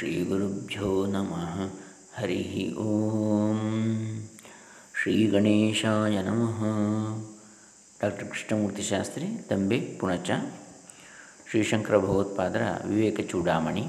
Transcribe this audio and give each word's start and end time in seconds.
ಶ್ರೀಗುರುಭ್ಯೋ 0.00 1.06
ನಮಃ. 1.06 1.80
ಹರಿ 2.14 2.74
ಓಂ. 2.74 4.28
ಶ್ರೀ 5.02 5.26
ಗಣೇಶಾಯ 5.26 6.22
ನಮಃ. 6.22 6.64
ಡಾಕ್ಟರ್ 8.02 8.28
ಕೃಷ್ಣಮೂರ್ತಿ 8.28 8.82
ಶಾಸ್ತ್ರಿ, 8.82 9.26
ತಂಬೆ, 9.26 9.80
ಪುಣಚ. 9.80 10.30
ಶ್ರೀಶಂಕರ 11.50 11.98
ಭಗವತ್ಪಾದರ 11.98 12.62
ವಿವೇಕ 12.84 13.20
ಚೂಡಾಮಣಿ. 13.30 13.86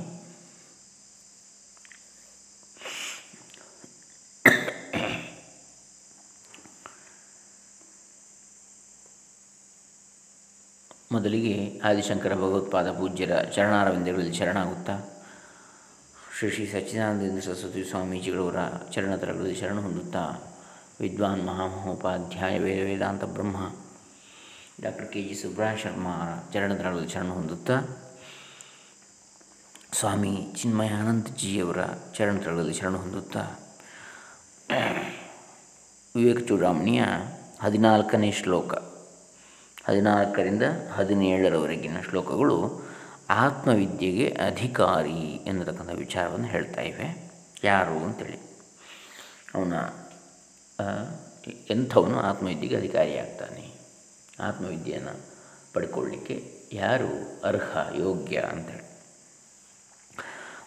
ಮೊದಲಿಗೆ 11.12 11.80
ಆದಿಶಂಕರ 11.84 12.36
ಭಗವತ್ಪಾದ 12.36 12.91
ಪೂಜ್ಯರ 12.91 13.41
ಚರಣಾರವಿಂದಗಳಲ್ಲಿ 13.41 14.34
ಶರಣಾಗುತ್ತಾ 14.34 15.18
ಶ್ರೀ 16.41 16.50
ಶ್ರೀ 16.50 16.66
ಸಚ್ಚಿದಾನಂದೇಂದ್ರ 16.68 17.41
ಸರಸ್ವತಿ 17.41 17.84
ಸ್ವಾಮೀಜಿಗಳವರ 17.84 18.55
ಚರಣತರಗಳಲ್ಲಿ 18.91 19.55
ಶರಣ 19.55 19.80
ಹೊಂದುತ್ತಾ 19.80 20.20
ವಿದ್ವಾನ್ 21.00 21.45
ಮಹಾಮಹೋಪಾಧ್ಯಾಯ 21.45 22.59
ವೇದ 22.59 22.84
ವೇದಾಂತ 22.86 23.23
ಬ್ರಹ್ಮ 23.23 23.58
ಡಾಕ್ಟರ್ 24.81 25.12
ಕೆ 25.12 25.22
ಜಿ 25.22 25.36
ಸುಬ್ರಹ 25.36 25.76
ಶರ್ಮಾ 25.76 26.50
ಚರಣತರಗಳಲ್ಲಿ 26.54 27.09
ಶರಣ 27.09 27.30
ಹೊಂದುತ್ತಾ 27.30 27.81
ಸ್ವಾಮಿ 29.94 30.54
ಚಿನ್ಮಯಾನಂದಜಿಯವರ 30.58 31.77
ಚರಣತರಗಳಲ್ಲಿ 32.16 32.73
ಶರಣ 32.73 32.95
ಹೊಂದುತ್ತಾ 32.95 33.39
ವಿವೇಕ 36.16 36.48
ಚೂಡಾಮಣಿಯ 36.48 37.03
ಹದಿನಾಲ್ಕನೇ 37.62 38.31
ಶ್ಲೋಕ, 38.31 38.73
ಹದಿನಾಲ್ಕರಿಂದ 39.89 40.64
ಹದಿನೇಳರವರೆಗಿನ 40.94 41.98
ಶ್ಲೋಕಗಳು 42.09 42.91
ಆತ್ಮವಿದ್ಯೆಗೆ 43.31 44.38
ಅಧಿಕಾರಿ 44.45 45.20
ಎನ್ನತಕ್ಕಂಥ 45.48 45.89
ವಿಚಾರವನ್ನು 45.89 46.48
ಹೇಳ್ತಾ 46.48 46.81
ಇವೆ. 46.81 47.31
ಯಾರು 47.63 47.92
ಅಂತೇಳಿ. 47.92 48.38
ಅವನ 49.56 49.73
ಎಂಥವನು 51.69 52.19
ಆತ್ಮವಿದ್ಯೆಗೆ 52.19 52.78
ಅಧಿಕಾರಿಯಾಗ್ತಾನೆ 52.78 53.73
ಆತ್ಮವಿದ್ಯೆಯನ್ನು 54.39 55.19
ಪಡ್ಕೊಳ್ಳಿಕ್ಕೆ 55.73 56.53
ಯಾರು 56.73 57.41
ಅರ್ಹ, 57.44 57.78
ಯೋಗ್ಯ 58.00 58.38
ಅಂತೇಳಿ. 58.38 58.91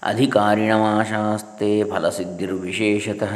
ಅಧಿಕಾರಿಣಮಾಶಾಸ್ತೆ 0.02 1.84
ಫಲಸಿದ್ಧಿರ್ವಿಶೇಷತಃ 1.84 3.34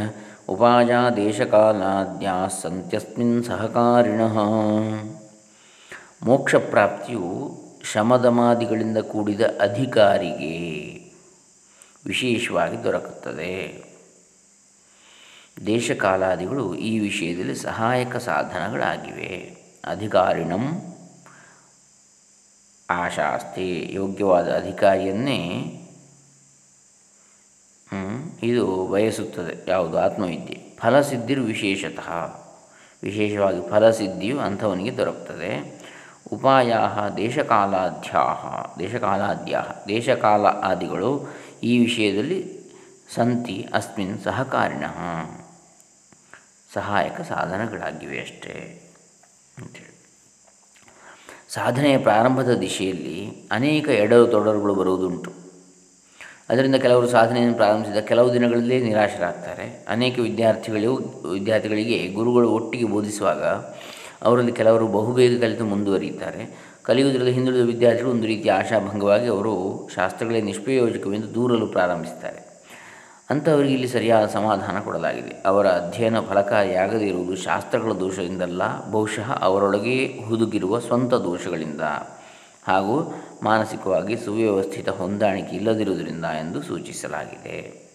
ಉಪಾಯ 0.49 0.91
ದೇಶಕಾಲಾದ್ಯಾ 1.17 2.49
ಸಂತ್ಯಸ್ಮಿನ್ 2.49 3.45
ಸಹಕಾರಿಣ. 3.45 4.21
ಮೋಕ್ಷ 6.23 6.55
ಪ್ರಾಪ್ತಿಯು 6.55 7.68
ಶಮದಮಾದಿಗಳಿಂದ 7.83 8.99
ಕೂಡಿದ 8.99 9.41
ಅಧಿಕಾರಿಗೆ 9.41 10.89
ವಿಶೇಷವಾಗಿ 12.07 12.85
ದೊರಕುತ್ತದೆ. 12.85 13.89
ದೇಶಕಾಲಾದಿಗಳು 15.67 16.75
ಈ 16.75 16.99
ವಿಷಯದಲ್ಲಿ 16.99 17.57
ಸಹಾಯಕ 17.57 18.17
ಸಾಧನಗಳಾಗಿವೆ. 18.17 19.57
ಅಧಿಕಾರಿಣಂ 19.85 20.95
ಆಶಾಸ್ತಿ 22.91 23.89
ಯೋಗ್ಯವಾದ 23.91 24.57
ಅಧಿಕಾರಿಯನ್ನೇ 24.57 25.75
ಇದು 28.43 28.87
ಬಯಸುತ್ತದೆ 28.87 29.71
ಯಾವುದು? 29.71 29.99
ಆತ್ಮವಿದ್ಯೆ. 29.99 30.79
ಫಲಸಿದ್ಧಿರು 30.79 31.43
ವಿಶೇಷತಃ. 31.43 32.13
ವಿಶೇಷವಾಗಿ 33.03 33.71
ಫಲಸಿದ್ಧಿಯು 33.71 34.39
ಅಂಥವನಿಗೆ 34.39 34.97
ದೊರಕುತ್ತದೆ. 34.97 35.78
ಉಪಾಯ 36.33 36.75
ದೇಶಕಾಲಾಧ್ಯ 37.17 38.15
ದೇಶಕಾಲಾದ್ಯ 38.79 39.63
ದೇಶಕಾಲ 39.89 40.47
ಆದಿಗಳು 40.47 41.11
ಈ 41.63 41.79
ವಿಷಯದಲ್ಲಿ 41.79 42.41
ಸಂತಿ 43.15 43.69
ಅಸ್ಮಿನ್ 43.75 44.19
ಸಹಕಾರಿಣ. 44.21 44.85
ಸಹಾಯಕ 46.75 47.21
ಸಾಧನಗಳಾಗಿವೆ 47.21 48.19
ಅಷ್ಟೇ 48.21 48.55
ಅಂತೇಳಿ 49.59 49.95
ಸಾಧನೆಯ 51.49 51.99
ಪ್ರಾರಂಭದ 51.99 52.55
ದಿಶೆಯಲ್ಲಿ 52.55 53.49
ಅನೇಕ 53.53 53.89
ಎಡರು 53.89 54.27
ತೊಡರುಗಳು 54.27 54.75
ಬರುವುದುಂಟು. 54.75 55.31
ಅದರಿಂದ 56.49 56.75
ಕೆಲವರು 56.75 57.09
ಸಾಧನೆಯನ್ನು 57.09 57.55
ಪ್ರಾರಂಭಿಸಿದ 57.55 57.97
ಕೆಲವು 57.97 58.35
ದಿನಗಳಲ್ಲೇ 58.35 58.81
ನಿರಾಶರಾಗ್ತಾರೆ. 58.81 59.87
ಅನೇಕ 59.89 60.19
ವಿದ್ಯಾರ್ಥಿಗಳು 60.19 60.93
ವಿದ್ಯಾರ್ಥಿಗಳಿಗೆ 61.33 62.09
ಗುರುಗಳು 62.13 62.51
ಒಟ್ಟಿಗೆ 62.51 62.85
ಬೋಧಿಸುವಾಗ 62.85 63.45
ಅವರಲ್ಲಿ 64.23 64.53
ಕೆಲವರು 64.53 64.89
ಬಹುಬೇಗ 64.89 65.41
ಕಲಿತು 65.41 65.65
ಮುಂದುವರಿಯುತ್ತಾರೆ. 65.65 66.69
ಕಲಿಯುವುದರಲ್ಲಿ 66.83 67.33
ಹಿಂದುಳಿದ 67.33 67.63
ವಿದ್ಯಾರ್ಥಿಗಳು 67.63 68.11
ಒಂದು 68.11 68.27
ರೀತಿಯ 68.27 68.53
ಆಶಾಭಂಗವಾಗಿ 68.53 69.27
ಅವರು 69.27 69.89
ಶಾಸ್ತ್ರಗಳೇ 69.95 70.41
ನಿಷ್ಪ್ರಯೋಜಕವೆಂದು 70.41 71.35
ದೂರಲು 71.35 71.67
ಪ್ರಾರಂಭಿಸುತ್ತಾರೆ. 71.67 72.49
ಅಂಥವರಿಗೆ 73.31 73.75
ಇಲ್ಲಿ 73.75 73.89
ಸರಿಯಾದ 73.89 74.27
ಸಮಾಧಾನ 74.27 74.81
ಕೊಡಲಾಗಿದೆ. 74.81 75.43
ಅವರ 75.45 75.67
ಅಧ್ಯಯನ 75.67 76.21
ಫಲಕಾರಿಯಾಗದೇ 76.21 77.07
ಇರುವುದು 77.07 77.37
ಶಾಸ್ತ್ರಗಳ 77.37 77.93
ದೋಷದಿಂದಲ್ಲ, 77.93 78.91
ಬಹುಶಃ 78.91 79.33
ಅವರೊಳಗೆ 79.33 80.21
ಹುದುಗಿರುವ 80.29 80.79
ಸ್ವಂತ 80.79 81.15
ದೋಷಗಳಿಂದ 81.15 81.81
ಹಾಗೂ 82.65 83.15
ಮಾನಸಿಕವಾಗಿ 83.43 84.17
ಸುವ್ಯವಸ್ಥಿತ 84.17 84.89
ಹೊಂದಾಣಿಕೆ 84.89 85.57
ಇಲ್ಲದಿರುವುದರಿಂದ 85.57 86.25
ಎಂದು 86.25 86.63
ಸೂಚಿಸಲಾಗಿದೆ. 86.63 87.89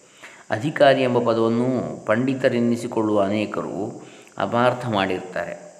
ಅಧಿಕಾರಿ 0.50 1.02
ಎಂಬ 1.02 1.18
ಪದವನ್ನು 1.18 2.06
ಪಂಡಿತರೆನ್ನಿಸಿಕೊಳ್ಳುವ 2.06 3.22
ಅನೇಕರು 3.22 4.06
ಅಪಾರ್ಥ 4.38 4.86
ಮಾಡಿರ್ತಾರೆ 4.86 5.74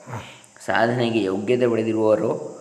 ಸಾಧನೆಗೆ 0.67 1.23
ಯೋಗ್ಯತೆ 1.23 1.67
ಪಡೆದಿರುವವರು 1.67 2.55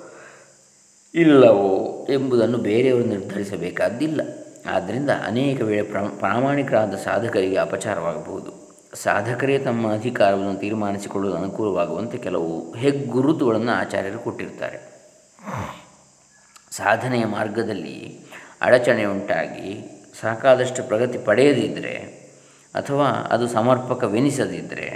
ಇಲ್ಲವೋ 1.16 2.08
ಎಂಬುದನ್ನು 2.10 2.58
ಬೇರೆಯವರು 2.58 3.06
ನಿರ್ಧರಿಸಬೇಕಾದ್ದಿಲ್ಲ 3.06 4.22
ಆದ್ದರಿಂದ 4.70 5.10
ಅನೇಕ 5.26 5.62
ವೇಳೆ 5.62 5.84
ಪ್ರಾಮಾಣಿಕರಾದ 6.20 6.96
ಸಾಧಕರಿಗೆ 6.96 7.58
ಅಪಚಾರವಾಗಬಹುದು. 7.58 8.64
ಸಾಧಕರೇ 8.94 9.58
ತಮ್ಮ 9.58 9.94
ಅಧಿಕಾರವನ್ನು 9.94 10.60
ತೀರ್ಮಾನಿಸಿಕೊಳ್ಳಲು 10.60 11.36
ಅನುಕೂಲವಾಗುವಂತೆ 11.36 12.18
ಕೆಲವು 12.18 12.74
ಹೆಗ್ಗುರುತುಗಳನ್ನು 12.74 13.72
ಆಚಾರ್ಯರು 13.72 14.20
ಕೊಟ್ಟಿರ್ತಾರೆ 14.20 14.94
ಸಾಧನೆಯ 16.72 17.26
ಮಾರ್ಗದಲ್ಲಿ 17.26 18.20
ಅಡಚಣೆ 18.62 19.06
ಉಂಟಾಗಿ 19.06 19.72
ಸಾಕಾದಷ್ಟು 20.22 20.84
ಪ್ರಗತಿ 20.84 21.18
ಪಡೆಯದಿದ್ದರೆ 21.18 21.96
ಅಥವಾ 22.76 23.08
ಅದು 23.08 23.48
ಸಮರ್ಪಕವೆನಿಸದಿದ್ದರೆ 23.48 24.88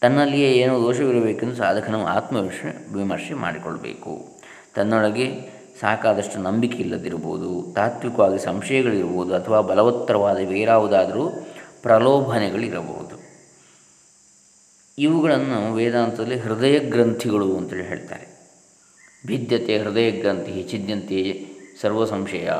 ತನ್ನಲ್ಲಿಯೇ 0.00 0.52
ಏನೋ 0.52 0.82
ದೋಷವಿರಬೇಕೆಂದು 0.82 1.54
ಸಾಧಕನು 1.54 2.06
ಆತ್ಮವಿಷ 2.06 2.64
ವಿಮರ್ಶೆ 2.94 3.34
ಮಾಡಿಕೊಳ್ಬೇಕು. 3.34 4.28
ತನ್ನೊಳಗೆ 4.74 5.56
ಸಾಕಾದಷ್ಟು 5.80 6.38
ನಂಬಿಕೆ 6.38 6.78
ಇಲ್ಲದಿರ್ಬೋದು 6.78 7.72
ತಾತ್ವಿಕವಾಗಿ 7.74 8.44
ಸಂಶಯಗಳಿರ್ಬೋದು 8.44 9.34
ಅಥವಾ 9.34 9.60
ಬಲವತ್ತರವಾದ 9.60 10.36
ಬೇರಾವುದಾದರೂ 10.36 11.30
ಪ್ರಲೋಭನೆಗಳಿರಬಹುದು. 11.82 13.16
ಇವುಗಳನ್ನು 14.98 15.74
ವೇದಾಂತದಲ್ಲಿ 15.74 16.38
ಹೃದಯ 16.38 16.78
ಗ್ರಂಥಿಗಳು 16.78 17.56
ಅಂತೇಳಿ 17.56 17.84
ಹೇಳ್ತಾರೆ. 17.84 18.26
ಭಿದ್ಯತೆ 19.26 19.78
ಹೃದಯ 19.78 20.10
ಗ್ರಂಥಿ 20.10 20.62
ಚಿದ್ಯಂತೆ 20.62 21.46
ಸರ್ವ 21.80 22.04
ಸಂಶಯ 22.04 22.50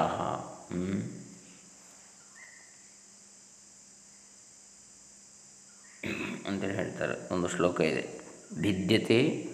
ಅಂತೇಳಿ 6.46 6.74
ಹೇಳ್ತಾರೆ. 6.74 7.34
ಒಂದು 7.34 7.48
ಶ್ಲೋಕ 7.48 7.80
ಇದೆ. 7.80 8.20
ಭಿದ್ಯತೆ 8.60 9.48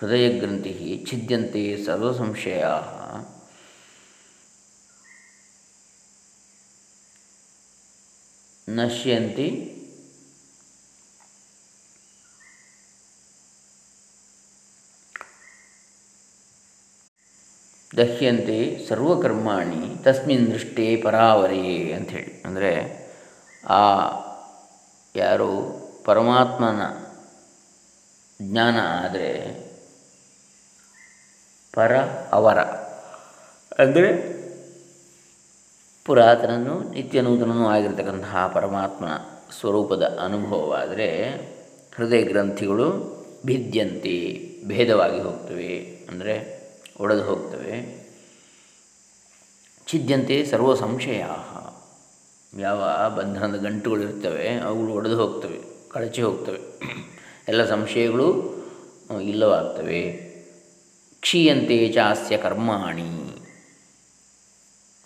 ಹೃದಯ 0.00 0.38
ಗ್ರಂಥಿ 0.38 1.06
ಛಿದ್ಯಂತೆ 1.10 1.84
ಸರ್ವ 1.84 2.12
ಸಂಶಯ. 2.12 2.64
ನಶ್ಯಂತಿ 8.68 9.70
ದಹ್ಯಂತೆ 17.96 18.88
ಸರ್ವಕರ್ಮಾಣಿ 18.88 20.02
ತಸ್ಮಿನ್ 20.02 20.50
ದೃಷ್ಟೇ 20.50 20.96
ಪರಾವರೇ 20.96 21.92
ಅಂಥೇಳಿ. 21.92 22.42
ಅಂದರೆ 22.42 23.04
ಆ 23.68 23.84
ಯಾರು 25.16 25.83
ಪರಮಾತ್ಮನ 26.04 26.82
ಜ್ಞಾನ 28.42 28.76
ಆದರೆ 29.04 29.30
ಪರ 31.72 31.96
ಅವರ. 32.32 32.58
ಅಂದರೆ 33.78 34.34
ಪುರಾತನನು 36.04 36.90
ನಿತ್ಯ 36.90 37.20
ನೂತನನೂ 37.20 37.68
ಆಗಿರತಕ್ಕಂತಹ 37.68 38.50
ಪರಮಾತ್ಮನ 38.54 39.08
ಸ್ವರೂಪದ 39.60 40.18
ಅನುಭವವಾದರೆ 40.24 41.30
ಹೃದಯ 41.96 42.22
ಗ್ರಂಥಿಗಳು 42.22 43.14
ಭಿದ್ಯಂತಿ 43.46 44.16
ಭೇದವಾಗಿ 44.66 45.20
ಹೋಗ್ತವೆ 45.20 46.06
ಅಂದರೆ 46.10 46.34
ಒಡೆದು 47.00 47.24
ಹೋಗ್ತವೆ. 47.24 48.04
ಛಿದ್ಯಂತೆ 49.86 50.44
ಸರ್ವ 50.44 50.74
ಸಂಶಯ 50.74 51.24
ಯಾವ 52.58 53.10
ಬಂಧನದ 53.16 53.56
ಗಂಟುಗಳು 53.56 54.00
ಇರ್ತವೆ 54.00 54.48
ಅವುಗಳು 54.48 54.94
ಒಡೆದು 54.94 55.16
ಹೋಗ್ತವೆ. 55.16 55.73
ಕಳಚಿ 55.94 56.22
ಹೋಗ್ತವೆ. 56.22 56.60
ಎಲ್ಲ 57.48 57.68
ಸಂಶಯಗಳು 57.68 58.54
ಇಲ್ಲವಾಗ್ತವೆ. 59.22 60.12
ಕ್ಷೀಯಂತೆ 61.20 61.92
ಚಾಸ್ಯ 61.92 62.36
ಕರ್ಮಾಣಿ. 62.36 63.38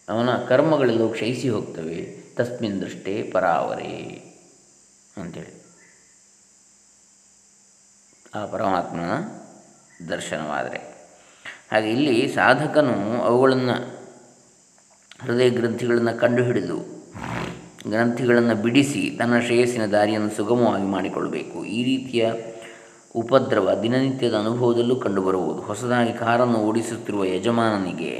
ಅವನ 0.08 0.36
ಕರ್ಮಗಳೆಲ್ಲವೂ 0.36 1.08
ಕ್ಷಯಿಸಿ 1.08 1.48
ಹೋಗ್ತವೆ. 1.48 2.22
ತಸ್ಮಿನ್ 2.34 2.82
ದೃಷ್ಟೇ 2.82 3.22
ಪರಾವರೇ 3.22 4.24
ಅಂಥೇಳಿ 5.16 5.64
ಆ 8.34 8.46
ಪರಮಾತ್ಮನ 8.46 9.10
ದರ್ಶನವಾದರೆ. 10.08 10.78
ಹಾಗೆ 11.72 11.90
ಇಲ್ಲಿ 11.90 12.34
ಸಾಧಕನು 12.34 13.22
ಅವುಗಳನ್ನು, 13.22 14.06
ಹೃದಯ 15.20 15.50
ಗ್ರಂಥಿಗಳನ್ನು 15.50 16.20
ಕಂಡುಹಿಡಿದು 16.20 16.97
ಗ್ರಂಥಿಗಳನ್ನು 17.86 18.54
ಬಿಡಿಸಿ 18.54 19.16
ತನ್ನ 19.18 19.40
ಶ್ರೇಯಸ್ಸಿನ 19.40 19.86
ದಾರಿಯನ್ನು 19.86 20.36
ಸುಗಮವಾಗಿ 20.36 20.84
ಮಾಡಿಕೊಳ್ಳಬೇಕು. 20.84 21.64
ಈ 21.64 21.84
ರೀತಿಯ 21.84 22.32
ಉಪದ್ರವ 23.14 23.80
ದಿನನಿತ್ಯದ 23.82 24.34
ಅನುಭವದಲ್ಲೂ 24.34 24.96
ಕಂಡುಬರುವುದು. 24.96 25.60
ಹೊಸದಾಗಿ 25.60 26.12
ಕಾರನ್ನು 26.12 26.58
ಓಡಿಸುತ್ತಿರುವ 26.58 27.24
ಯಜಮಾನನಿಗೆ 27.24 28.12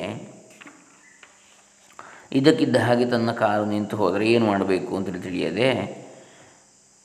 ಇದಕ್ಕಿದ್ದ 2.32 2.76
ಹಾಗೆ 2.76 3.06
ತನ್ನ 3.06 3.30
ಕಾರು 3.32 3.64
ನಿಂತು 3.64 3.96
ಹೋದರೆ 3.96 4.32
ಏನು 4.32 4.46
ಮಾಡಬೇಕು 4.46 4.96
ಅಂತೇಳಿ 4.96 5.20
ತಿಳಿಯದೆ 5.20 5.98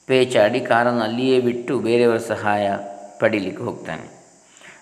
ಪೇಚಾಡಿ 0.06 0.60
ಕಾರನ್ನು 0.60 1.02
ಅಲ್ಲಿಯೇ 1.02 1.40
ಬಿಟ್ಟು 1.40 1.80
ಬೇರೆಯವರ 1.80 2.18
ಸಹಾಯ 2.18 2.72
ಪಡೀಲಿಕ್ಕೆ 3.20 3.64
ಹೋಗ್ತಾನೆ. 3.64 4.24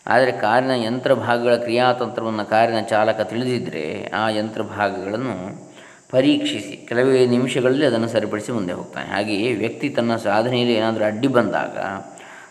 ಆದರೆ 0.07 0.31
ಕಾರಿನ 0.31 0.71
ಯಂತ್ರ 0.71 1.13
ಭಾಗಗಳ 1.13 1.55
ಕ್ರಿಯಾತಂತ್ರವನ್ನು 1.55 2.45
ಕಾರಿನ 2.45 2.81
ಚಾಲಕ 2.81 3.21
ತಿಳಿದಿದ್ದರೆ 3.21 4.07
ಆ 4.07 4.29
ಯಂತ್ರ 4.29 4.61
ಭಾಗಗಳನ್ನು 4.61 5.70
ಪರೀಕ್ಷಿಸಿ. 6.11 6.85
ಕೆಲವೇ 6.89 7.27
ನಿಮಿಷಗಳಲ್ಲಿ 7.27 7.85
ಅದನ್ನು 7.85 8.07
ಸರಿಪಡಿಸಿ 8.07 8.51
ಮುಂದೆ 8.51 8.73
ಹೋಗ್ತಾನೆ. 8.73 9.09
ಹಾಗೆಯೇ 9.09 9.53
ವ್ಯಕ್ತಿ 9.53 9.89
ತನ್ನ 9.89 10.15
ಸಾಧನೆಯಲ್ಲಿ 10.15 10.73
ಏನಾದರೂ 10.73 11.03
ಅಡ್ಡಿ 11.03 11.27
ಬಂದಾಗ 11.27 11.77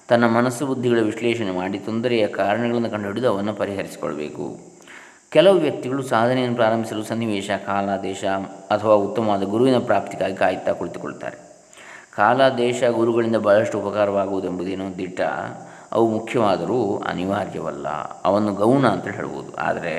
ತನ್ನ 0.09 0.27
ಮನಸ್ಸು 0.27 0.67
ಬುದ್ಧಿಗಳ 0.67 0.99
ವಿಶ್ಲೇಷಣೆ 1.01 1.51
ಮಾಡಿ 1.51 1.79
ತೊಂದರೆಯ 1.79 2.27
ಕಾರಣಗಳನ್ನು 2.27 2.91
ಕಂಡುಹಿಡಿದು 2.91 3.29
ಅವನ್ನು 3.29 3.55
ಪರಿಹರಿಸಿಕೊಳ್ಬೇಕು. 3.55 4.59
ಕೆಲವು 5.31 5.59
ವ್ಯಕ್ತಿಗಳು 5.59 6.03
ಸಾಧನೆಯನ್ನು 6.03 6.57
ಪ್ರಾರಂಭಿಸಲು 6.57 7.05
ಸನ್ನಿವೇಶ, 7.05 7.51
ಕಾಲ, 7.67 7.89
ದೇಶ 8.03 8.25
ಅಥವಾ 8.71 8.95
ಉತ್ತಮವಾದ 8.95 9.43
ಗುರುವಿನ 9.43 9.79
ಪ್ರಾಪ್ತಿಗಾಗಿ 9.79 10.35
ಕಾಯುತ್ತಾ 10.35 10.73
ಕುಳಿತುಕೊಳ್ತಾರೆ 10.73 11.51
ಕಾಲ, 12.17 12.49
ದೇಶ, 12.49 12.83
ಗುರುಗಳಿಂದ 12.85 13.37
ಬಹಳಷ್ಟು 13.37 13.79
ಉಪಕಾರವಾಗುವುದೆಂಬುದೇನು 13.81 14.99
ದಿಟ್ಟ. 14.99 15.21
ಅವು 15.93 16.11
ಮುಖ್ಯವಾದರೂ 16.11 17.03
ಅನಿವಾರ್ಯವಲ್ಲ. 17.07 17.89
ಅವನ್ನು 18.25 18.55
ಗೌಣ 18.55 18.87
ಅಂತ 18.87 19.05
ಹೇಳ್ಬೋದು 19.05 19.57
ಆದರೆ 19.57 19.95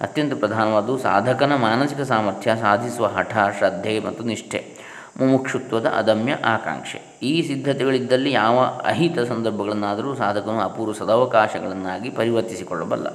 ಅತ್ಯಂತ 0.00 0.38
ಪ್ರಧಾನವಾದ 0.38 0.96
ಸಾಧಕನ 1.02 1.54
ಮಾನಸಿಕ 1.54 2.00
ಸಾಮರ್ಥ್ಯ, 2.00 2.56
ಸಾಧಿಸುವ 2.60 3.06
ಹಠ, 3.06 3.36
ಶ್ರದ್ಧೆ 3.58 4.00
ಮತ್ತು 4.00 4.24
ನಿಷ್ಠೆ, 4.24 4.74
ಮುಮುಕ್ಷುತ್ವದ 5.20 5.86
ಅದಮ್ಯ 5.86 6.36
ಆಕಾಂಕ್ಷೆ. 6.44 7.18
ಈ 7.22 7.48
ಸಿದ್ಧತೆಗಳಿದ್ದಲ್ಲಿ 7.48 8.32
ಯಾವ 8.32 8.58
ಅಹಿತ 8.84 9.18
ಸಂದರ್ಭಗಳನ್ನಾದರೂ 9.18 10.14
ಸಾಧಕನು 10.14 10.60
ಅಪೂರ್ವ 10.60 10.92
ಸದವಕಾಶಗಳನ್ನಾಗಿ 10.92 12.10
ಪರಿವರ್ತಿಸಿಕೊಳ್ಳಬಲ್ಲ. 12.10 13.06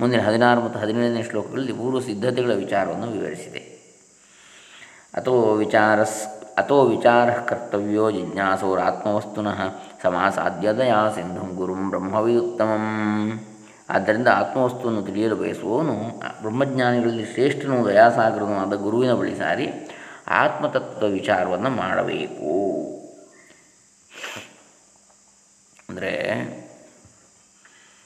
ಮುಂದಿನ 0.00 0.20
ಹದಿನಾರು 0.20 0.60
ಮತ್ತು 0.60 0.78
ಹದಿನೇಳನೇ 0.78 1.22
ಶ್ಲೋಕಗಳಲ್ಲಿ 1.22 1.72
ಪೂರ್ವ 1.72 2.00
ಸಿದ್ಧತೆಗಳ 2.00 2.52
ವಿಚಾರವನ್ನು 2.52 3.06
ವಿವರಿಸಿದೆ. 3.06 3.80
ಅಥೋ 5.14 5.54
ವಿಚಾರಸ್, 5.54 6.26
ಅಥೋ 6.58 6.84
ವಿಚಾರ 6.84 7.30
ಕರ್ತವ್ಯೋ 7.30 8.10
ಜಿಜ್ಞಾಸೋರಾತ್ಮವಸ್ತುನಃ 8.10 9.60
ಸಮಾಸಾಧ್ಯದಯ 10.02 10.92
ಸಿಂಧು 11.14 11.56
ಗುರುಂ 11.56 11.90
ಬ್ರಹ್ಮವಿಯುತ್ತಮಂ 11.90 13.49
ಆದ್ದರಿಂದ 13.90 14.28
ಆತ್ಮವಸ್ತುವನ್ನು 14.28 15.02
ತಿಳಿಯಲು 15.02 15.36
ಬಯಸುವವನು 15.36 15.94
ಬ್ರಹ್ಮಜ್ಞಾನಿಗಳಲ್ಲಿ 16.40 17.26
ಶ್ರೇಷ್ಠನು 17.26 17.88
ದಯಾಸಾಗರನೂ 17.88 18.78
ಗುರುವಿನ 18.78 19.12
ಬಳಿ 19.14 19.36
ಸಾರಿ 19.36 19.68
ಆತ್ಮತತ್ವ 20.26 21.06
ವಿಚಾರವನ್ನು 21.06 21.70
ಮಾಡಬೇಕು. 21.70 22.50
ಅಂದರೆ 25.88 26.12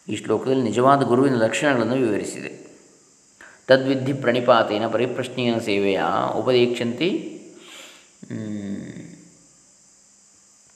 ಈ 0.09 0.17
ಶ್ಲೋಕದಲ್ಲಿ 0.17 0.63
ನಿಜವಾದ 0.63 1.03
ಗುರುವಿನ 1.03 1.35
ಲಕ್ಷಣಗಳನ್ನು 1.35 1.95
ವಿವರಿಸಿದೆ. 1.95 2.65
ತದ್ವಿಧಿ 3.67 4.13
ಪ್ರಣಿಪಾತೇನ 4.13 4.87
ಪರಿಪ್ರಶ್ನೆಯ 4.87 5.61
ಸೇವೆಯ 5.61 6.01
ಉಪದೇಕ್ಷಂತಿ 6.37 7.11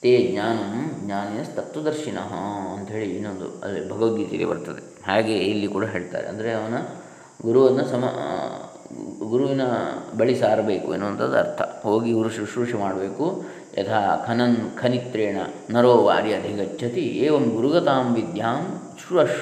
ತೇ 0.01 0.29
ಜ್ಞಾನಂ 0.31 0.91
ಜ್ಞಾನಿನ 1.05 1.43
ತತ್ವದರ್ಶಿನ 1.43 2.17
ಅಂಥೇಳಿ 2.17 3.05
ಇನ್ನೊಂದು 3.05 3.45
ಅದೇ 3.45 3.89
ಭಗವದ್ಗೀತೆಯಲ್ಲಿ 3.89 4.45
ಬರ್ತದೆ. 4.45 5.03
ಹಾಗೆ 5.07 5.37
ಇಲ್ಲಿ 5.37 5.67
ಕೂಡ 5.67 5.85
ಹೇಳ್ತಾರೆ. 5.85 6.27
ಅಂದರೆ 6.27 6.51
ಅವನ 6.51 6.73
ಗುರುವನ್ನು 7.41 7.85
ಸಮ 7.85 8.05
ಗುರುವಿನ 9.29 9.61
ಬಳಿ 10.17 10.35
ಸಾರಬೇಕು 10.35 10.93
ಎನ್ನುವಂಥದ್ದು 10.93 11.37
ಅರ್ಥ. 11.37 11.61
ಹೋಗಿ 11.61 12.11
ಗುರು 12.11 12.29
ಶುಶ್ರೂಷೆ 12.29 12.77
ಮಾಡಬೇಕು. 12.77 13.43
ಯಥಾ 13.77 14.23
ಖನನ್ 14.27 14.77
ಖನಿತ್ರೇಣ 14.77 15.37
ನರೋ 15.69 16.03
ವಾರಿ 16.03 16.33
ಅಧಿಗಚ್ಚತಿ, 16.33 17.01
ಏವಂ 17.01 17.49
ಗುರುಗತಾಂ 17.49 18.15
ವಿದ್ಯಾಂ 18.15 18.63
ಶುಶ್ರೂಷ್ 18.97 19.39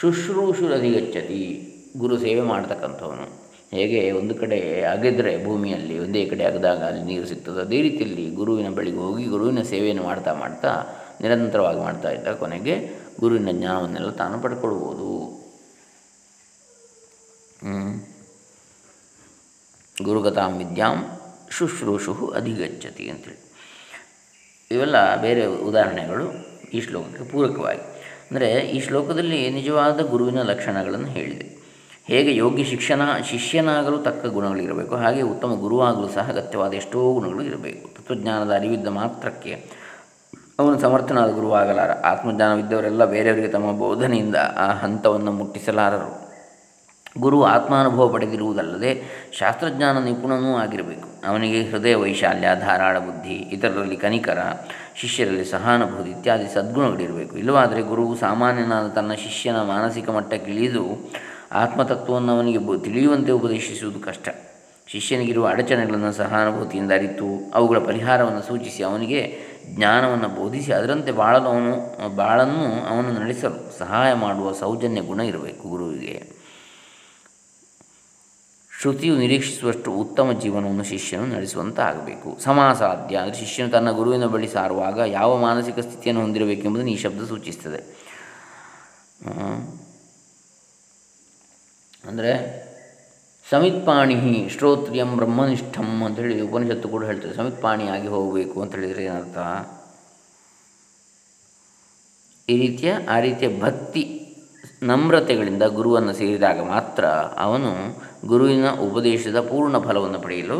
ಶುಶ್ರೂಷುರಧಿಗಚ್ಚತಿ. 0.00 1.70
ಗುರು 1.96 2.18
ಸೇವೆ 2.18 2.40
ಮಾಡ್ತಕ್ಕಂಥವನು. 2.40 3.43
ಹೇಗೆ 3.76 4.00
ಒಂದು 4.10 4.34
ಕಡೆ 4.34 4.58
ಅಗೆದರೆ 4.82 5.44
ಭೂಮಿಯಲ್ಲಿ 5.44 5.98
ಒಂದೇ 5.98 6.22
ಕಡೆ 6.26 6.44
ಅಗದಾಗ 6.44 6.80
ಅಲ್ಲಿ 6.82 7.02
ನೀರು 7.02 7.26
ಸಿಗ್ತದೆ. 7.26 7.60
ಅದೇ 7.60 7.78
ರೀತಿಯಲ್ಲಿ 7.82 8.24
ಗುರುವಿನ 8.30 8.68
ಬಳಿಗೆ 8.74 8.96
ಹೋಗಿ 8.96 9.24
ಗುರುವಿನ 9.24 9.62
ಸೇವೆಯನ್ನು 9.62 10.02
ಮಾಡ್ತಾ 10.02 10.34
ಮಾಡ್ತಾ 10.34 10.72
ನಿರಂತರವಾಗಿ 11.20 11.80
ಮಾಡ್ತಾ 11.80 12.10
ಇದ್ದ 12.10 12.28
ಕೊನೆಗೆ 12.42 12.74
ಗುರುವಿನ 13.20 13.50
ಜ್ಞಾನವನ್ನೆಲ್ಲ 13.58 14.10
ತಾನು 14.10 14.38
ಪಡ್ಕೊಳ್ಬೋದು. 14.42 15.10
ಗುರುಗತಾಂ 19.96 20.52
ವಿದ್ಯಾಂ 20.58 20.96
ಶುಶ್ರೂಷು 21.50 22.14
ಅಧಿಗಚ್ಚತಿ 22.38 23.04
ಅಂತೇಳಿ. 23.10 23.40
ಇವೆಲ್ಲ 24.70 24.96
ಬೇರೆ 25.22 25.42
ಉದಾಹರಣೆಗಳು 25.46 26.26
ಈ 26.74 26.80
ಶ್ಲೋಕಕ್ಕೆ 26.80 27.24
ಪೂರಕವಾಗಿ. 27.32 27.84
ಅಂದರೆ 28.28 28.48
ಈ 28.76 28.78
ಶ್ಲೋಕದಲ್ಲಿ 28.80 29.50
ನಿಜವಾದ 29.50 30.00
ಗುರುವಿನ 30.12 30.42
ಲಕ್ಷಣಗಳನ್ನು 30.42 31.06
ಹೇಳಿದೆ. 31.06 31.46
ಹೇಗೆ 32.06 32.36
ಯೋಗ್ಯ 32.36 32.64
ಶಿಕ್ಷಣ, 32.64 33.02
ಶಿಷ್ಯನಾಗಲು 33.30 33.98
ತಕ್ಕ 33.98 34.26
ಗುಣಗಳಿರಬೇಕು, 34.26 34.96
ಹಾಗೆ 34.96 35.22
ಉತ್ತಮ 35.22 35.54
ಗುರುವಾಗಲು 35.60 36.08
ಸಹ 36.08 36.28
ಅಗತ್ಯವಾದ 36.28 36.72
ಎಷ್ಟೋ 36.72 37.12
ಗುಣಗಳು 37.12 37.42
ಇರಬೇಕು. 37.42 37.94
ತತ್ವಜ್ಞಾನದ 37.94 38.54
ಅರಿವಿದ್ದ 38.54 38.88
ಮಾತ್ರಕ್ಕೆ 38.88 39.70
ಅವನು 40.58 40.80
ಸಮರ್ಥನಾದ 40.80 41.30
ಗುರುವಾಗಲಾರ. 41.32 41.90
ಆತ್ಮಜ್ಞಾನವಿದ್ದವರೆಲ್ಲ 41.90 43.04
ಬೇರೆಯವರಿಗೆ 43.04 43.48
ತಮ್ಮ 43.48 43.72
ಬೋಧನೆಯಿಂದ 43.72 44.36
ಆ 44.56 44.72
ಹಂತವನ್ನು 44.72 45.32
ಮುಟ್ಟಿಸಲಾರರು. 45.32 46.24
ಗುರು 47.20 47.44
ಆತ್ಮಾನುಭವ 47.44 48.08
ಪಡೆದಿರುವುದಲ್ಲದೆ 48.08 49.02
ಶಾಸ್ತ್ರಜ್ಞಾನ 49.32 49.98
ನಿಪುಣನೂ 49.98 50.56
ಆಗಿರಬೇಕು. 50.56 51.08
ಅವನಿಗೆ 51.26 51.70
ಹೃದಯ 51.70 51.94
ವೈಶಾಲ್ಯ, 51.94 52.48
ಧಾರಾಳ 52.60 52.98
ಬುದ್ಧಿ, 52.98 53.34
ಇತರರಲ್ಲಿ 53.34 53.96
ಕನಿಕರ, 53.96 54.38
ಶಿಷ್ಯರಲ್ಲಿ 54.94 55.44
ಸಹಾನುಭೂತಿ 55.44 56.10
ಇತ್ಯಾದಿ 56.10 56.54
ಸದ್ಗುಣಗಳಿರಬೇಕು. 56.54 57.38
ಇಲ್ಲವಾದರೆ 57.38 57.82
ಗುರುವು 57.82 58.16
ಸಾಮಾನ್ಯನಾದ 58.16 58.88
ತನ್ನ 58.88 59.12
ಶಿಷ್ಯನ 59.14 59.56
ಮಾನಸಿಕ 59.56 60.10
ಮಟ್ಟಕ್ಕೆ 60.10 60.50
ಇಳಿದು 60.50 60.84
ಆತ್ಮತತ್ವವನ್ನು 61.52 62.32
ಅವನಿಗೆ 62.32 62.84
ತಿಳಿಯುವಂತೆ 62.84 63.32
ಉಪದೇಶಿಸುವುದು 63.32 64.00
ಕಷ್ಟ. 64.00 64.28
ಶಿಷ್ಯನಿಗಿರುವ 64.86 65.46
ಅಡಚಣೆಗಳನ್ನು 65.46 66.12
ಸಹಾನುಭೂತಿಯಿಂದ 66.12 66.92
ಅರಿತು 66.92 67.50
ಅವುಗಳ 67.54 67.78
ಪರಿಹಾರವನ್ನು 67.78 68.42
ಸೂಚಿಸಿ 68.42 68.82
ಅವನಿಗೆ 68.82 69.36
ಜ್ಞಾನವನ್ನು 69.74 70.28
ಬೋಧಿಸಿ 70.28 70.72
ಅದರಂತೆ 70.72 71.12
ಬಾಳಲು 71.12 71.44
ಅವನು, 71.44 71.72
ಬಾಳನ್ನು 72.16 72.86
ಅವನು 72.86 73.20
ನಡೆಸಲು 73.20 73.78
ಸಹಾಯ 73.78 74.14
ಮಾಡುವ 74.14 74.52
ಸೌಜನ್ಯ 74.52 75.00
ಗುಣ 75.00 75.20
ಇರಬೇಕು 75.20 75.68
ಗುರುವಿಗೆ. 75.68 76.44
ಶ್ರುತಿಯು 78.80 79.16
ನಿರೀಕ್ಷಿಸುವಷ್ಟು 79.16 79.92
ಉತ್ತಮ 79.92 80.32
ಜೀವನವನ್ನು 80.32 80.84
ಶಿಷ್ಯನು 80.84 81.26
ನಡೆಸುವಂತ 81.26 81.80
ಆಗಬೇಕು 81.80 82.38
ಸಮಾಸಾಧ್ಯ 82.40 83.16
ಅಂದರೆ 83.16 83.38
ಶಿಷ್ಯನು 83.38 83.70
ತನ್ನ 83.70 83.90
ಗುರುವಿನ 83.90 84.26
ಬಳಿ 84.26 84.48
ಸಾರುವಾಗ 84.48 84.98
ಯಾವ 84.98 85.36
ಮಾನಸಿಕ 85.36 85.78
ಸ್ಥಿತಿಯನ್ನು 85.78 86.22
ಹೊಂದಿರಬೇಕೆಂಬುದನ್ನು 86.22 86.90
ಈ 86.90 86.96
ಶಬ್ದ 86.96 87.24
ಸೂಚಿಸ್ತದೆ 87.24 87.80
ಅಂದರೆ 92.08 92.32
ಸಮಿತ್ಪಾಣಿ 93.50 94.48
ಶ್ರೋತ್ರಿಯಂ 94.48 95.16
ಬ್ರಹ್ಮನಿಷ್ಠಂ 95.16 96.04
ಅಂತೇಳಿ 96.04 96.40
ಉಪನಿಷತ್ತು 96.40 96.88
ಕೂಡ 96.88 97.04
ಹೇಳ್ತದೆ. 97.04 97.34
ಸಮಿತ್ಪಾಣಿಯಾಗಿ 97.34 98.06
ಹೋಗಬೇಕು 98.06 98.62
ಅಂತ 98.62 98.74
ಹೇಳಿದರೆ 98.74 99.04
ಏನರ್ಥ? 99.04 99.38
ಈ 102.48 102.56
ರೀತಿಯ, 102.60 102.92
ಆ 103.10 103.20
ರೀತಿಯ 103.20 103.60
ಭಕ್ತಿ 103.60 104.20
ನಮ್ರತೆಗಳಿಂದ 104.82 105.62
ಗುರುವನ್ನು 105.62 106.12
ಸೇರಿದಾಗ 106.12 106.60
ಮಾತ್ರ 106.60 107.04
ಅವನು 107.44 107.70
ಗುರುವಿನ 108.26 108.70
ಉಪದೇಶದ 108.70 109.40
ಪೂರ್ಣ 109.40 109.78
ಫಲವನ್ನು 109.78 110.20
ಪಡೆಯಲು 110.20 110.58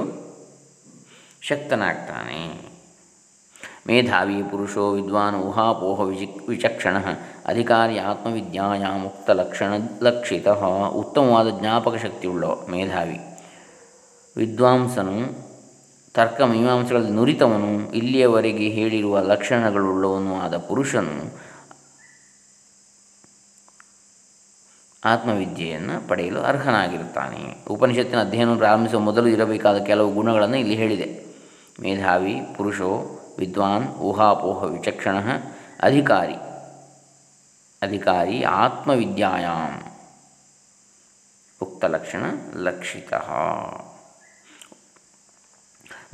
ಶಕ್ತನಾಗ್ತಾನೆ. 1.41 2.74
ಮೇಧಾವಿ, 3.87 4.43
ಪುರುಷೋ, 4.43 4.93
ವಿದ್ವಾನ್ 4.93 5.37
ಊಹಾಪೋಹ 5.37 6.01
ವಿಚಿ, 6.01 6.47
ವಿಚಕ್ಷಣ, 6.49 6.97
ಅಧಿಕಾರಿ, 7.47 7.99
ಆತ್ಮವಿದ್ಯಾಯ, 7.99 8.85
ಮುಕ್ತ 8.99 9.31
ಲಕ್ಷಣ, 9.31 9.73
ಲಕ್ಷಿತ, 10.03 10.49
ಉತ್ತಮವಾದ 10.49 11.59
ಜ್ಞಾಪಕ 11.59 11.95
ಶಕ್ತಿಯುಳ್ಳವ 11.95 12.67
ಮೇಧಾವಿ. 12.71 13.19
ವಿದ್ವಾಂಸನು, 14.37 15.45
ತರ್ಕ 16.15 16.41
ಮೀಮಾಂಸೆಗಳಲ್ಲಿ 16.41 17.11
ನುರಿತವನು, 17.11 17.93
ಇಲ್ಲಿಯವರೆಗೆ 17.93 18.69
ಹೇಳಿರುವ 18.69 19.21
ಲಕ್ಷಣಗಳುಳ್ಳವನು 19.21 20.41
ಆದ 20.41 20.57
ಪುರುಷನು, 20.57 21.39
ಆತ್ಮವಿದ್ಯೆಯನ್ನು 25.05 26.09
ಪಡೆಯಲು 26.09 26.41
ಅರ್ಹನಾಗಿರುತ್ತಾನೆ. 26.41 27.65
ಉಪನಿಷತ್ತಿನ 27.71 28.21
ಅಧ್ಯಯನ 28.21 28.57
ಪ್ರಾರಂಭಿಸುವ 28.57 29.01
ಮೊದಲು 29.01 29.27
ಇರಬೇಕಾದ 29.27 29.79
ಕೆಲವು 29.79 30.13
ಗುಣಗಳನ್ನು 30.13 30.57
ಇಲ್ಲಿ 30.57 30.75
ಹೇಳಿದೆ. 30.75 31.27
ಮೇಧಾವಿ, 31.81 32.41
ಪುರುಷೋ 32.57 33.14
ವಿದ್ವಾನ್ 33.39 33.89
ಊಹಾಪೋಹ 33.89 34.65
ವಿಚಕ್ಷಣ 34.65 35.17
ಅಧಿಕಾರಿ. 35.83 36.35
ಅಧಿಕಾರಿ 37.83 38.43
ಆತ್ಮವಿದ್ಯಾಯಾಮ್. 38.43 39.83
ಉಕ್ತಲಕ್ಷಣ 41.63 42.23
ಲಕ್ಷಿತ. 42.57 43.15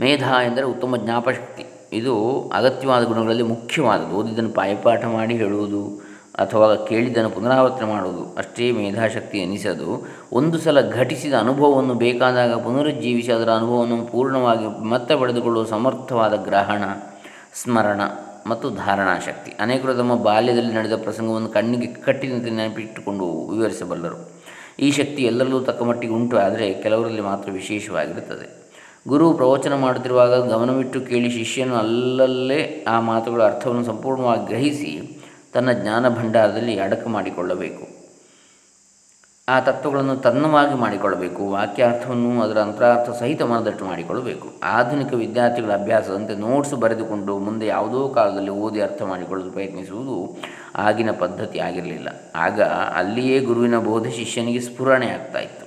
ಮೇಧ 0.01 0.23
ಎಂದರೆ 0.23 0.65
ಉತ್ತಮ 0.65 0.97
ಜ್ಞಾಪಶಕ್ತಿ. 0.97 1.67
ಇದು 1.93 2.49
ಅಗತ್ಯವಾದ 2.49 3.05
ಗುಣಗಳಲ್ಲಿ 3.05 3.43
ಮುಖ್ಯವಾದದ್ದು. 3.43 4.15
ಓದಿದ್ದನ್ನು 4.15 4.51
ಪಾಯಪಾಠ 4.51 5.05
ಮಾಡಿ 5.05 5.37
ಹೇಳುವುದು 5.37 6.11
ಅಥವಾ 6.39 6.87
ಕೇಳಿದ್ದನ್ನು 6.87 7.31
ಪುನರಾವರ್ತನೆ 7.31 7.89
ಮಾಡುವುದು 7.89 8.35
ಅಷ್ಟೇ 8.35 8.73
ಮೇಧಾಶಕ್ತಿ 8.73 9.39
ಎನಿಸದು. 9.39 10.07
ಒಂದು 10.33 10.59
ಸಲ 10.59 10.91
ಘಟಿಸಿದ 10.91 11.35
ಅನುಭವವನ್ನು 11.35 11.95
ಬೇಕಾದಾಗ 11.95 12.65
ಪುನರುಜ್ಜೀವಿಸಿ 12.65 13.33
ಅದರ 13.33 13.53
ಅನುಭವವನ್ನು 13.53 14.07
ಪೂರ್ಣವಾಗಿ 14.07 14.85
ಮತ್ತೆ 14.85 15.17
ಪಡೆದುಕೊಳ್ಳುವ 15.17 15.65
ಸಮರ್ಥವಾದ 15.65 16.35
ಗ್ರಹಣ. 16.35 16.83
ಸ್ಮರಣ 17.55 18.01
ಮತ್ತು 18.47 18.71
ಧಾರಣಾಶಕ್ತಿ 18.71 19.53
ಅನೇಕರು 19.61 19.95
ತಮ್ಮ 19.95 20.15
ಬಾಲ್ಯದಲ್ಲಿ 20.23 20.75
ನಡೆದ 20.75 20.97
ಪ್ರಸಂಗವನ್ನು 20.97 21.49
ಕಣ್ಣಿಗೆ 21.49 21.87
ಕಟ್ಟಿನಂತೆ 21.87 22.51
ನೆನಪಿಟ್ಟುಕೊಂಡು 22.51 23.25
ವಿವರಿಸಬಲ್ಲರು. 23.49 24.41
ಈ 24.79 24.91
ಶಕ್ತಿ 24.91 25.23
ಎಲ್ಲರಲ್ಲೂ 25.23 25.61
ತಕ್ಕಮಟ್ಟಿಗೆ 25.61 26.13
ಉಂಟು 26.13 26.39
ಆದರೆ 26.39 26.73
ಕೆಲವರಲ್ಲಿ 26.73 27.21
ಮಾತ್ರ 27.21 27.51
ವಿಶೇಷವಾಗಿರುತ್ತದೆ. 27.51 28.71
ಗುರು 29.09 29.33
ಪ್ರವಚನ 29.33 29.75
ಮಾಡುತ್ತಿರುವಾಗ 29.75 30.49
ಗಮನವಿಟ್ಟು 30.49 31.01
ಕೇಳಿ 31.01 31.31
ಶಿಷ್ಯನು 31.31 31.77
ಅಲ್ಲಲ್ಲೇ 31.77 32.85
ಆ 32.89 33.01
ಮಾತುಗಳ 33.01 33.43
ಅರ್ಥವನ್ನು 33.43 33.85
ಸಂಪೂರ್ಣವಾಗಿ 33.85 34.47
ಗ್ರಹಿಸಿ 34.47 35.21
ತನ್ನ 35.53 35.73
ಜ್ಞಾನ 35.73 36.09
ಭಂಡಾರದಲ್ಲಿ 36.09 36.81
ಅಡಕ 36.81 37.07
ಮಾಡಿಕೊಳ್ಳಬೇಕು 37.07 37.90
ಆ 39.53 39.55
ತತ್ವಗಳನ್ನು 39.67 40.15
ತನ್ನವಾಗಿ 40.25 40.75
ಮಾಡಿಕೊಳ್ಳಬೇಕು 40.83 41.43
ವಾಕ್ಯಾರ್ಥವನ್ನು 41.55 42.31
ಅದರ 42.45 42.59
ಅಂತರಾರ್ಥ 42.67 43.11
ಸಹಿತ 43.21 43.43
ಮನದಟ್ಟು 43.51 43.85
ಮಾಡಿಕೊಳ್ಳಬೇಕು. 43.91 44.47
ಆಧುನಿಕ 44.77 45.13
ವಿದ್ಯಾರ್ಥಿಗಳ 45.23 45.73
ಅಭ್ಯಾಸದಂತೆ 45.81 46.35
ನೋಟ್ಸ್ 46.47 46.75
ಬರೆದುಕೊಂಡು 46.83 47.35
ಮುಂದೆ 47.47 47.67
ಯಾವುದೋ 47.75 48.01
ಕಾಲದಲ್ಲಿ 48.19 48.53
ಓದಿ 48.65 48.81
ಅರ್ಥ 48.87 49.01
ಮಾಡಿಕೊಳ್ಳಲು 49.13 49.53
ಪ್ರಯತ್ನಿಸುವುದು 49.57 50.17
ಆಗಿನ 50.87 51.13
ಪದ್ಧತಿ 51.23 51.59
ಆಗಿರಲಿಲ್ಲ. 51.69 52.09
ಆಗ 52.47 52.61
ಅಲ್ಲಿಯೇ 53.01 53.39
ಗುರುವಿನ 53.49 53.79
ಬೋಧ 53.89 54.07
ಶಿಷ್ಯನಿಗೆ 54.21 54.63
ಸ್ಫುರಣೆ 54.69 55.09
ಆಗ್ತಾ 55.17 55.43
ಇತ್ತು. 55.49 55.67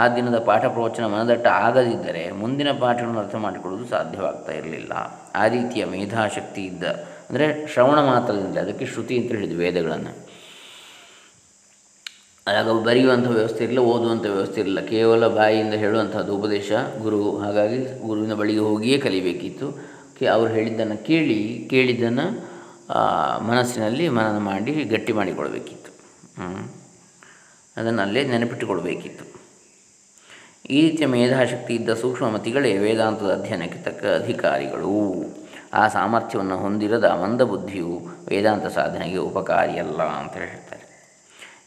ಆ 0.00 0.02
ದಿನದ 0.16 0.38
ಪಾಠ 0.48 0.64
ಪ್ರವಚನ 0.74 1.06
ಮನದಟ್ಟ 1.14 1.46
ಆಗದಿದ್ದರೆ 1.66 2.22
ಮುಂದಿನ 2.42 2.70
ಪಾಠಗಳನ್ನು 2.82 3.20
ಅರ್ಥ 3.24 3.36
ಮಾಡಿಕೊಳ್ಳುವುದು 3.46 3.88
ಸಾಧ್ಯವಾಗ್ತಾ 3.94 4.52
ಇರಲಿಲ್ಲ. 4.60 4.92
ಆ 5.40 5.42
ರೀತಿಯ 5.56 5.82
ಮೇಧಾಶಕ್ತಿ 5.94 6.62
ಇದ್ದ, 6.70 6.84
ಅಂದರೆ 7.28 7.46
ಶ್ರವಣ 7.72 7.98
ಮಾತ್ರದಿಂದ, 8.10 8.56
ಅದಕ್ಕೆ 8.64 8.86
ಶ್ರುತಿ 8.92 9.14
ಅಂತ 9.18 9.30
ಹೇಳಿದ್ವಿ 9.36 9.60
ವೇದಗಳನ್ನು. 9.64 10.12
ಆಗ 12.46 12.70
ಬರೆಯುವಂಥ 12.86 13.26
ವ್ಯವಸ್ಥೆ 13.36 13.60
ಇರಲಿಲ್ಲ, 13.64 13.82
ಓದುವಂಥ 13.92 14.24
ವ್ಯವಸ್ಥೆ 14.36 14.58
ಇರಲಿಲ್ಲ. 14.60 14.80
ಕೇವಲ 14.86 15.26
ಬಾಯಿಯಿಂದ 15.36 15.74
ಹೇಳುವಂಥದ್ದು 15.82 16.32
ಉಪದೇಶ, 16.38 16.72
ಗುರು. 17.02 17.20
ಹಾಗಾಗಿ 17.42 17.78
ಗುರುವಿನ 18.06 18.34
ಬಳಿಗೆ 18.40 18.62
ಹೋಗಿಯೇ 18.68 18.96
ಕಲಿಬೇಕಿತ್ತು. 18.98 19.66
ಕೆ, 20.16 20.24
ಅವರು 20.26 20.50
ಹೇಳಿದ್ದನ್ನು 20.56 20.96
ಕೇಳಿ, 21.10 21.38
ಕೇಳಿದ್ದನ್ನು 21.70 22.26
ಮನಸ್ಸಿನಲ್ಲಿ 23.50 24.06
ಮನನ 24.16 24.38
ಮಾಡಿ 24.50 24.72
ಗಟ್ಟಿ 24.94 25.12
ಮಾಡಿಕೊಳ್ಬೇಕಿತ್ತು. 25.18 25.90
ಅದನ್ನು 27.76 28.02
ಅಲ್ಲೇ 28.02 28.22
ನೆನಪಿಟ್ಟುಕೊಳ್ಬೇಕಿತ್ತು. 28.32 29.24
ಈ 30.70 30.80
ರೀತಿಯ 30.86 31.06
ಮೇಧಾಶಕ್ತಿ 31.14 31.72
ಇದ್ದ 31.74 31.90
ಸೂಕ್ಷ್ಮಮತಿಗಳೇ 32.02 32.70
ವೇದಾಂತದ 32.78 33.30
ಅಧ್ಯಯನಕ್ಕೆ 33.38 33.78
ತಕ್ಕ 33.86 34.04
ಅಧಿಕಾರಿಗಳು. 34.20 34.94
ಆ 35.80 35.82
ಸಾಮರ್ಥ್ಯವನ್ನು 35.88 36.56
ಹೊಂದಿರದ 36.64 37.06
ಮಂದಬುದ್ಧಿಯು 37.22 37.92
ವೇದಾಂತ 38.30 38.66
ಸಾಧನೆಗೆ 38.78 39.20
ಉಪಕಾರಿಯಲ್ಲ 39.30 40.02
ಅಂತ 40.20 40.34
ಹೇಳ್ತಾರೆ. 40.44 40.84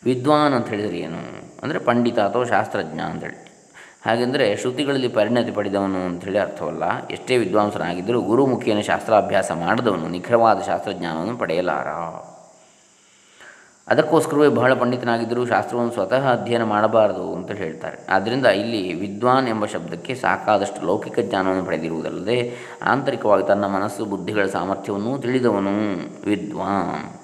ವಿದ್ವಾನ್ 0.05 0.53
ಅಂತ 0.53 0.67
ಹೇಳಿದರೆ 0.67 0.97
ಏನು? 0.97 1.21
ಅಂದರೆ 1.63 1.79
ಪಂಡಿತ 1.79 2.19
ಅಥವಾ 2.19 2.43
ಶಾಸ್ತ್ರಜ್ಞ 2.43 2.99
ಅಂತೇಳಿ 2.99 3.45
ಹಾಗೆಂದರೆ 4.05 4.57
ಶ್ರುತಿಗಳಲ್ಲಿ 4.57 5.07
ಪರಿಣತಿ 5.07 5.51
ಪಡೆದವನು 5.51 6.05
ಅಂಥೇಳಿ 6.05 6.37
ಅರ್ಥವಲ್ಲ. 6.37 7.07
ಎಷ್ಟೇ 7.07 7.37
ವಿದ್ವಾಂಸನಾಗಿದ್ದರೂ 7.37 8.21
ಗುರುಮುಖಿಯನ್ನು 8.21 8.83
ಶಾಸ್ತ್ರಾಭ್ಯಾಸ 8.83 9.51
ಮಾಡಿದವನು, 9.51 10.07
ನಿಖರವಾದ 10.07 10.61
ಶಾಸ್ತ್ರಜ್ಞಾನವನ್ನು 10.61 11.37
ಪಡೆಯಲಾರ. 11.37 11.87
ಅದಕ್ಕೋಸ್ಕರವೇ 13.87 14.47
ಬಹಳ 14.47 14.73
ಪಂಡಿತನಾಗಿದ್ದರೂ 14.73 15.45
ಶಾಸ್ತ್ರವನ್ನು 15.45 15.91
ಸ್ವತಃ 15.91 16.31
ಅಧ್ಯಯನ 16.31 16.63
ಮಾಡಬಾರದು 16.63 17.35
ಅಂತ 17.35 17.51
ಹೇಳ್ತಾರೆ. 17.51 17.97
ಆದ್ದರಿಂದ 18.09 18.45
ಇಲ್ಲಿ 18.45 18.93
ವಿದ್ವಾನ್ 18.93 19.47
ಎಂಬ 19.47 19.65
ಶಬ್ದಕ್ಕೆ 19.65 20.15
ಸಾಕಾದಷ್ಟು 20.15 20.85
ಲೌಕಿಕ 20.85 21.19
ಜ್ಞಾನವನ್ನು 21.19 21.65
ಪಡೆದಿರುವುದಲ್ಲದೆ 21.65 22.51
ಆಂತರಿಕವಾಗಿ 22.83 23.47
ತನ್ನ 23.47 23.65
ಮನಸ್ಸು, 23.65 24.05
ಬುದ್ಧಿಗಳ 24.05 24.45
ಸಾಮರ್ಥ್ಯವನ್ನು 24.45 25.17
ತಿಳಿದವನು 25.17 25.75
ವಿದ್ವಾನ್ 26.25 27.19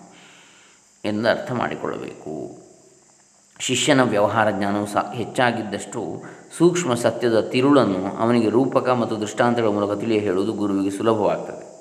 ಎಂದು 1.06 1.30
ಅರ್ಥ 1.30 1.52
ಮಾಡಿಕೊಳ್ಳಬೇಕು. 1.52 2.61
ಶಿಷ್ಯನ 3.62 4.04
ವ್ಯವಹಾರ 4.04 4.52
ಜ್ಞಾನವು 4.52 4.88
ಸಹ 4.88 5.12
ಹೆಚ್ಚಾಗಿದ್ದಷ್ಟು 5.16 6.24
ಸೂಕ್ಷ್ಮ 6.58 6.94
ಸತ್ಯದ 6.94 7.40
ತಿರುಳನ್ನು 7.40 8.18
ಅವನಿಗೆ 8.18 8.50
ರೂಪಕ 8.50 8.90
ಮತ್ತು 8.90 9.22
ದೃಷ್ಟಾಂತಗಳ 9.22 9.68
ಮೂಲಕ 9.68 10.00
ತಿಳಿಯ 10.00 10.20
ಹೇಳುವುದು 10.20 10.54
ಗುರುವಿಗೆ 10.54 10.98
ಸುಲಭವಾಗ್ತದೆ. 10.98 11.72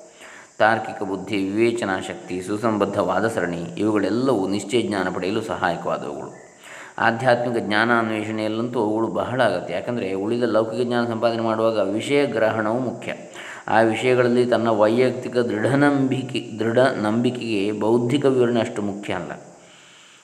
ತಾರ್ಕಿಕ 0.59 1.03
ಬುದ್ಧಿ, 1.03 1.35
ವಿವೇಚನಾ 1.35 1.99
ಶಕ್ತಿ, 1.99 2.41
ಸುಸಂಬದ್ಧವಾದ 2.41 3.27
ಸರಣಿ 3.27 3.57
ಇವುಗಳೆಲ್ಲವೂ 3.57 4.47
ನಿಶ್ಚಯ 4.47 4.81
ಜ್ಞಾನ 4.81 5.07
ಪಡೆಯಲು 5.13 5.41
ಸಹಾಯಕವಾದವುಗಳು. 5.41 6.51
ಆಧ್ಯಾತ್ಮಿಕ 6.97 7.57
ಜ್ಞಾನ 7.57 7.99
ಅನ್ವೇಷಣೆಯಲ್ಲಂತೂ 7.99 8.79
ಅವುಗಳು 8.79 9.07
ಬಹಳ 9.07 9.43
ಅಗತ್ಯ. 9.43 9.73
ಯಾಕಂದರೆ 9.73 10.13
ಉಳಿದ 10.13 10.43
ಲೌಕಿಕ 10.43 10.87
ಜ್ಞಾನ 10.87 11.05
ಸಂಪಾದನೆ 11.05 11.41
ಮಾಡುವಾಗ 11.41 11.79
ವಿಷಯ 11.79 12.25
ಗ್ರಹಣವು 12.25 12.79
ಮುಖ್ಯ. 12.79 13.13
ಆ 13.67 13.81
ವಿಷಯಗಳಲ್ಲಿ 13.81 14.45
ತನ್ನ 14.45 14.69
ವೈಯಕ್ತಿಕ 14.69 15.37
ದೃಢ 15.37 15.65
ನಂಬಿಕೆ 15.65 16.57
ದೃಢ 16.59 16.77
ನಂಬಿಕೆಗೆ 16.77 17.71
ಬೌದ್ಧಿಕ 17.71 18.25
ವಿವರಣೆ 18.25 18.59
ಅಷ್ಟು 18.59 18.81
ಮುಖ್ಯ 18.81 19.13
ಅಲ್ಲ. 19.13 19.31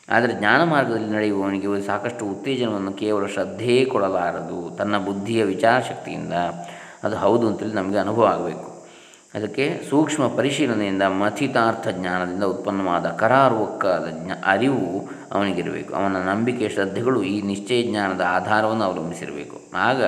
ಆದರೆ 0.09 0.33
ಜ್ಞಾನ 0.33 0.63
ಮಾರ್ಗದಲ್ಲಿ 0.63 1.09
ನಡೆಯುವವನಿಗೆ 1.09 1.85
ಸಾಕಷ್ಟು 1.85 2.25
ಉತ್ತೇಜನವನ್ನು 2.25 2.93
ಕೇವಲ 2.93 3.25
ಶ್ರದ್ಧೆಯೇ 3.25 3.85
ಕೊಡಲಾರದು 3.85 4.75
ತನ್ನ 4.75 4.97
ಬುದ್ಧಿಯ 4.97 5.43
ವಿಚಾರಶಕ್ತಿಯಿಂದ 5.43 6.33
ಅದು 7.03 7.15
ಹೌದು 7.15 7.47
ಅಂತೇಳಿ 7.47 7.73
ನಮಗೆ 7.73 7.97
ಅನುಭವ 7.97 8.25
ಆಗಬೇಕು. 8.25 8.77
ಅದಕ್ಕೆ 9.33 9.81
ಸೂಕ್ಷ್ಮ 9.89 10.27
ಪರಿಶೀಲನೆಯಿಂದ 10.27 11.01
ಮಥಿತಾರ್ಥ 11.01 11.87
ಜ್ಞಾನದಿಂದ 11.87 12.43
ಉತ್ಪನ್ನವಾದ 12.43 13.07
ಕರಾರುವಕ್ಕಾದ 13.07 14.05
ಜ್ಞ, 14.09 14.31
ಅರಿವು 14.45 15.09
ಅವನಿಗಿರಬೇಕು. 15.31 15.93
ಅವನ 15.93 16.17
ನಂಬಿಕೆ, 16.17 16.69
ಶ್ರದ್ಧೆಗಳು 16.69 17.23
ಈ 17.23 17.41
ನಿಶ್ಚಯ 17.41 17.83
ಜ್ಞಾನದ 17.83 18.21
ಆಧಾರವನ್ನು 18.29 18.83
ಅವಲಂಬಿಸಿರಬೇಕು. 18.83 19.59
ಆಗ 19.75 20.03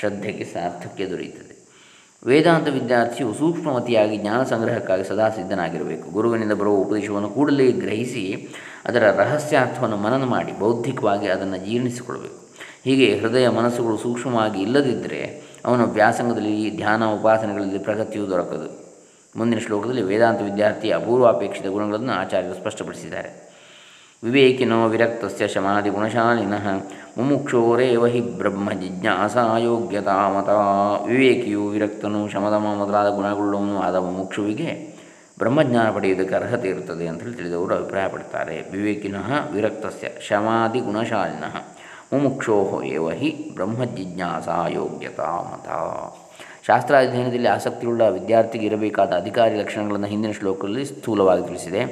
ಶ್ರದ್ಧೆಗೆ 0.00 0.44
ಸಾರ್ಥಕ್ಯ 0.44 1.10
ದೊರೆಯುತ್ತದೆ. 1.10 1.51
ವೇದಾಂತ 2.26 2.68
ವಿದ್ಯಾರ್ಥಿಯು 2.68 3.34
ಸೂಕ್ಷ್ಮಮತಿಯಾಗಿ 3.34 4.16
ಜ್ಞಾನ 4.16 4.42
ಸಂಗ್ರಹಕ್ಕಾಗಿ 4.42 5.04
ಸದಾ 5.04 5.28
ಸಿದ್ಧನಾಗಿರಬೇಕು. 5.28 6.10
ಗುರುವಿನಿಂದ 6.10 6.52
ಬರುವ 6.52 6.74
ಉಪದೇಶವನ್ನು 6.74 7.28
ಕೂಡಲೇ 7.28 7.72
ಗ್ರಹಿಸಿ 7.72 8.48
ಅದರ 8.84 9.10
ರಹಸ್ಯಾರ್ಥವನ್ನು 9.10 9.96
ಮನನ 9.96 10.24
ಮಾಡಿ 10.24 10.52
ಬೌದ್ಧಿಕವಾಗಿ 10.58 11.28
ಅದನ್ನು 11.28 11.56
ಜೀರ್ಣಿಸಿಕೊಳ್ಬೇಕು 11.56 12.34
ಹೀಗೆ 12.84 13.18
ಹೃದಯ 13.18 13.48
ಮನಸ್ಸುಗಳು 13.48 13.96
ಸೂಕ್ಷ್ಮವಾಗಿ 13.96 14.62
ಇಲ್ಲದಿದ್ದರೆ 14.62 15.42
ಅವನು 15.64 15.86
ವ್ಯಾಸಂಗದಲ್ಲಿ 15.86 16.76
ಧ್ಯಾನ 16.76 17.04
ಉಪಾಸನೆಗಳಲ್ಲಿ 17.06 17.78
ಪ್ರಗತಿಯು 17.78 18.30
ದೊರಕದು. 18.30 18.98
ಮುಂದಿನ 19.36 19.58
ಶ್ಲೋಕದಲ್ಲಿ 19.58 20.02
ವೇದಾಂತ 20.02 20.40
ವಿದ್ಯಾರ್ಥಿಯ 20.40 20.94
ಅಪೂರ್ವಾಪೇಕ್ಷಿತ 20.94 21.66
ಗುಣಗಳನ್ನು 21.66 22.12
ಆಚಾರ್ಯರು 22.12 22.54
ಸ್ಪಷ್ಟಪಡಿಸಿದ್ದಾರೆ. 22.54 23.51
ವಿವೇಕಿನೋ 24.22 24.88
ವಿರಕ್ತಸ್ಯ 24.88 25.48
ಶಮಾದಿ 25.48 25.90
ಗುಣಶಾಲಿನಃ 25.90 26.66
ಮುಮುಕ್ಷೋರೇವ 27.18 28.06
ಹಿ 28.06 28.20
ಬ್ರಹ್ಮ 28.20 28.72
ಜಿಜ್ಞಾಸಾಯೋಗ್ಯತಾ 28.72 30.14
ಮತ 30.28 30.50
ವಿವೇಕಿಯು 31.08 31.66
ವಿರಕ್ತನು 31.66 32.28
ಶಮದಮ 32.28 32.66
ಮೊದಲಾದ 32.78 33.08
ಗುಣಗುಳ್ಳವನು 33.08 33.80
ಆದ 33.80 33.96
ಮುಮುಕ್ಷುವಿಗೆ 33.96 34.70
ಬ್ರಹ್ಮಜ್ಞಾನ 35.38 35.90
ಪಡೆಯುವುದಕ್ಕೆ 35.90 36.34
ಅರ್ಹತೆ 36.34 36.68
ಇರುತ್ತದೆ 36.68 37.06
ಅಂತೇಳಿ 37.06 37.34
ತಿಳಿದವರು 37.34 37.74
ಅಭಿಪ್ರಾಯಪಡ್ತಾರೆ। 37.74 38.56
ವಿವೇಕಿನಃ 38.72 39.28
ವಿರಕ್ತಸ್ಯ 39.52 40.08
ಶಮಾದಿ 40.28 40.80
ಗುಣಶಾಲಿನಃ। 40.80 41.56
ಮುಮುಕ್ಷೋ 42.12 42.82
ಏವ 42.82 43.08
ಹಿ 43.10 43.52
ಬ್ರಹ್ಮಜಿಜ್ಞಾಸ 43.54 44.48
ಯೋಗ್ಯತಾ 44.74 45.30
ಮತ। 45.50 45.68
ಶಾಸ್ತ್ರಾಧ್ಯಯನದಲ್ಲಿ 46.66 47.48
ಆಸಕ್ತಿಯುಳ್ಳ 47.48 48.02
ವಿದ್ಯಾರ್ಥಿಗೆ 48.08 48.66
ಇರಬೇಕಾದ 48.66 49.12
ಅಧಿಕಾರಿ 49.16 49.54
ಲಕ್ಷಣಗಳನ್ನು 49.58 50.06
ಹಿಂದಿನ 50.06 50.32
ಶ್ಲೋಕದಲ್ಲಿ 50.32 50.84
ಸ್ಥೂಲವಾಗಿ 50.84 51.46
ತಿಳಿಸಿದೆ. 51.46 51.82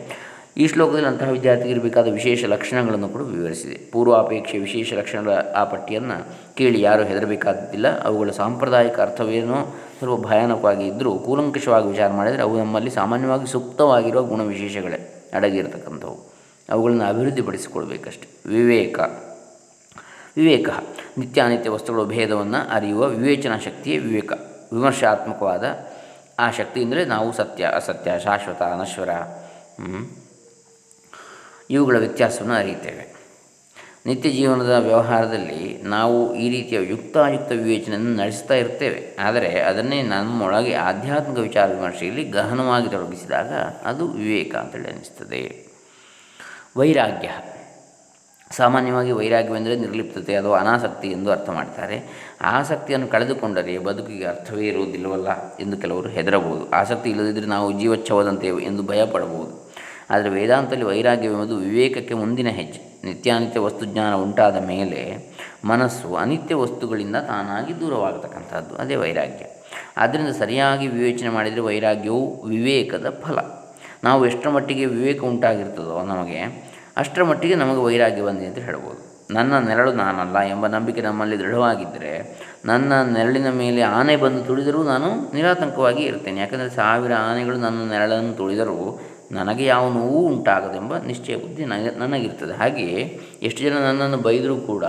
ಈ 0.56 0.66
ಶ್ಲೋಕದಲ್ಲಿ 0.66 1.06
ಅಂತಹ 1.06 1.28
ವಿದ್ಯಾರ್ಥಿಗೆ 1.28 1.70
ಇರಬೇಕಾದ 1.70 2.08
ವಿಶೇಷ 2.08 2.44
ಲಕ್ಷಣಗಳನ್ನು 2.44 3.08
ಕೂಡ 3.08 3.20
ವಿವರಿಸಿದೆ. 3.20 3.90
ಪೂರ್ವಾಪೇಕ್ಷೆ 3.92 4.58
ವಿಶೇಷ 4.58 4.94
ಲಕ್ಷಣಗಳ 4.94 5.32
ಆ 5.56 5.64
ಪಟ್ಟಿಯನ್ನು 5.64 6.26
ಕೇಳಿ 6.54 6.80
ಯಾರೂ 6.80 7.04
ಹೆದರಬೇಕಾದಿಲ್ಲ 7.04 8.02
ಅವುಗಳ 8.02 8.30
ಸಾಂಪ್ರದಾಯಿಕ 8.30 9.00
ಅರ್ಥವೇನೋ 9.00 9.76
ಸ್ವಲ್ಪ 9.98 10.26
ಭಯಾನಕವಾಗಿ 10.26 10.86
ಇದ್ದರೂ 10.86 11.18
ಕೂಲಂಕಷವಾಗಿ 11.18 11.86
ವಿಚಾರ 11.88 12.12
ಮಾಡಿದರೆ 12.12 12.42
ಅವು 12.42 12.58
ನಮ್ಮಲ್ಲಿ 12.58 12.90
ಸಾಮಾನ್ಯವಾಗಿ 12.90 13.46
ಸುಪ್ತವಾಗಿರುವ 13.46 14.22
ಗುಣವಿಶೇಷಗಳೇ 14.22 15.30
ಅಡಗಿರತಕ್ಕಂಥವು 15.34 16.32
ಅವುಗಳನ್ನು 16.70 17.04
ಅಭಿವೃದ್ಧಿಪಡಿಸಿಕೊಳ್ಬೇಕಷ್ಟೆ. 17.04 18.28
ವಿವೇಕ. 18.46 18.98
ವಿವೇಕ. 20.36 20.68
ನಿತ್ಯಾನಿತ್ಯ 21.18 21.70
ವಸ್ತುಗಳ 21.70 22.02
ಭೇದವನ್ನು 22.02 22.70
ಅರಿಯುವ 22.70 23.06
ವಿವೇಚನಾ 23.06 23.58
ಶಕ್ತಿಯೇ 23.58 23.98
ವಿವೇಕ. 23.98 24.32
ವಿಮರ್ಶಾತ್ಮಕವಾದ 24.72 25.64
ಆ 26.38 26.50
ಶಕ್ತಿ 26.50 26.84
ನಾವು 26.84 27.32
ಸತ್ಯ, 27.32 27.64
ಅಸತ್ಯ, 27.64 28.10
ಶಾಶ್ವತ, 28.24 28.62
ಅನಶ್ವರ. 28.62 29.08
ಇವುಗಳ 31.70 31.96
ವ್ಯತ್ಯಾಸವನ್ನು 31.98 32.54
ಅರಿಯುತ್ತೇವೆ. 32.54 33.10
ನಿತ್ಯ 34.06 34.30
ಜೀವನದ 34.30 34.70
ವ್ಯವಹಾರದಲ್ಲಿ 34.78 35.82
ನಾವು 35.82 36.34
ಈ 36.34 36.50
ರೀತಿಯ 36.50 36.78
ಯುಕ್ತಾಯುಕ್ತ 36.88 37.52
ವಿವೇಚನೆಯನ್ನು 37.52 38.16
ನಡೆಸ್ತಾ 38.16 38.54
ಇರ್ತೇವೆ. 38.54 39.16
ಆದರೆ 39.20 39.60
ಅದನ್ನೇ 39.60 40.02
ನಮ್ಮೊಳಗೆ 40.02 40.74
ಆಧ್ಯಾತ್ಮಿಕ 40.74 41.38
ವಿಚಾರ 41.38 41.66
ವಿಮರ್ಶೆಯಲ್ಲಿ 41.66 42.24
ಗಹನವಾಗಿ 42.24 42.88
ತೊಡಗಿಸಿದಾಗ 42.88 43.52
ಅದು 43.84 44.08
ವಿವೇಕ 44.08 44.54
ಅಂತೇಳಿ 44.54 44.88
ಅನ್ನಿಸ್ತದೆ 44.88 45.66
ವೈರಾಗ್ಯ. 46.76 47.28
ಸಾಮಾನ್ಯವಾಗಿ 48.50 49.12
ವೈರಾಗ್ಯವೆಂದರೆ 49.12 49.76
ನಿರ್ಲಿಪ್ತತೆ 49.76 50.34
ಅಥವಾ 50.34 50.58
ಅನಾಸಕ್ತಿ 50.58 51.08
ಎಂದು 51.08 51.30
ಅರ್ಥ 51.30 51.50
ಮಾಡ್ತಾರೆ. 51.50 52.02
ಆಸಕ್ತಿಯನ್ನು 52.40 53.08
ಕಳೆದುಕೊಂಡರೆ 53.08 53.78
ಬದುಕಿಗೆ 53.78 54.24
ಅರ್ಥವೇ 54.24 54.66
ಇರುವುದಿಲ್ಲವಲ್ಲ 54.66 55.56
ಎಂದು 55.56 55.76
ಕೆಲವರು 55.76 56.08
ಹೆದರಬಹುದು. 56.08 56.70
ಆಸಕ್ತಿ 56.70 57.10
ಇಲ್ಲದಿದ್ದರೆ 57.10 57.46
ನಾವು 57.46 57.80
ಜೀವಚ್ಛವದಂತೆ 57.80 58.46
ಎಂದು 58.46 58.82
ಭಯಪಡಬಹುದು. 58.82 59.59
ಆದರೆ 60.10 60.30
ವೇದಾಂತದಲ್ಲಿ 60.30 60.84
ವೈರಾಗ್ಯವೆಂಬುದು 60.84 61.56
ವಿವೇಕಕ್ಕೆ 61.56 62.14
ಮುಂದಿನ 62.14 62.48
ಹೆಜ್ಜೆ. 62.48 63.00
ನಿತ್ಯಾನಿತ್ಯ 63.04 63.60
ವಸ್ತುಜ್ಞಾನ 63.60 64.14
ಉಂಟಾದ 64.14 64.56
ಮೇಲೆ 64.66 65.32
ಮನಸ್ಸು 65.64 66.16
ಅನಿತ್ಯ 66.16 66.54
ವಸ್ತುಗಳಿಂದ 66.54 67.16
ತಾನಾಗಿ 67.16 67.80
ದೂರವಾಗತಕ್ಕಂಥದ್ದು. 67.80 68.76
ಅದೇ 68.76 68.94
ವೈರಾಗ್ಯ. 68.94 69.44
ಆದ್ದರಿಂದ 69.96 70.28
ಸರಿಯಾಗಿ 70.28 70.86
ವಿವೇಚನೆ 70.86 71.28
ಮಾಡಿದರೆ 71.28 71.60
ವೈರಾಗ್ಯವು 71.60 72.42
ವಿವೇಕದ 72.42 73.20
ಫಲ. 73.22 73.38
ನಾವು 74.04 74.26
ಎಷ್ಟರ 74.26 74.50
ಮಟ್ಟಿಗೆ 74.50 74.84
ವಿವೇಕ 74.86 75.22
ಉಂಟಾಗಿರ್ತದೋ 75.22 76.02
ನಮಗೆ 76.06 76.70
ಅಷ್ಟರ 76.96 77.22
ಮಟ್ಟಿಗೆ 77.24 77.54
ನಮಗೆ 77.54 77.80
ವೈರಾಗ್ಯ 77.80 78.22
ಬಂದಿದೆ 78.22 78.46
ಅಂತ 78.46 78.58
ಹೇಳ್ಬೋದು. 78.58 79.10
ನನ್ನ 79.34 79.58
ನೆರಳು 79.58 79.92
ನಾನಲ್ಲ 79.92 80.38
ಎಂಬ 80.38 80.66
ನಂಬಿಕೆ 80.66 81.00
ನಮ್ಮಲ್ಲಿ 81.00 81.38
ದೃಢವಾಗಿದ್ದರೆ 81.38 82.40
ನನ್ನ 82.64 82.92
ನೆರಳಿನ 83.02 83.50
ಮೇಲೆ 83.50 83.82
ಆನೆ 83.82 84.16
ಬಂದು 84.16 84.44
ತುಳಿದರೂ 84.44 84.82
ನಾನು 84.82 85.34
ನಿರಾತಂಕವಾಗಿ 85.34 86.02
ಇರ್ತೇನೆ 86.02 86.40
ಯಾಕಂದರೆ 86.40 86.70
ಸಾವಿರ 86.70 87.12
ಆನೆಗಳು 87.14 87.56
ನನ್ನ 87.56 87.90
ನೆರಳನ್ನು 87.90 88.32
ತುಳಿದರೂ 88.32 89.00
ನನಗೆ 89.30 89.64
ಯಾವ 89.64 89.92
ನೋವು 89.92 90.26
ಉಂಟಾಗದೆಂಬ 90.26 90.98
ನಿಶ್ಚಯ 90.98 91.36
ಬುದ್ಧಿ 91.36 91.64
ನನಗಿರ್ತದೆ. 91.64 92.52
ಹಾಗೆಯೇ 92.52 93.20
ಎಷ್ಟು 93.42 93.62
ಜನ 93.62 93.78
ನನ್ನನ್ನು 93.78 94.16
ಬೈದರೂ 94.16 94.60
ಕೂಡ 94.60 94.84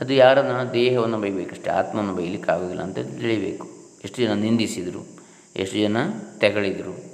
ಅದು 0.00 0.14
ಯಾರನ್ನು 0.14 0.72
ದೇಹವನ್ನು 0.72 1.20
ಬೈಬೇಕಷ್ಟೇ, 1.20 1.70
ಆತ್ಮವನ್ನು 1.70 2.14
ಬೈಲಿಕ್ಕಾಗೋದಿಲ್ಲ 2.14 2.82
ಅಂತ 2.82 2.98
ತಿಳಿಬೇಕು. 2.98 3.68
ಎಷ್ಟು 4.04 4.22
ಜನ 4.22 4.32
ನಿಂದಿಸಿದರು, 4.32 5.06
ಎಷ್ಟು 5.56 5.78
ಜನ 5.78 5.96
ತೆಗಳಿದರು 6.38 7.10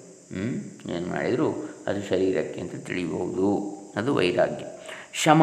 ಏನು 0.92 1.10
ಮಾಡಿದರು, 1.10 1.76
ಅದು 1.86 2.08
ಶರೀರಕ್ಕೆ 2.08 2.60
ಅಂತ 2.60 2.74
ತಿಳಿಬಹುದು. 2.86 3.76
ಅದು 3.96 4.14
ವೈರಾಗ್ಯ. 4.14 4.64
ಶಮ. 5.12 5.42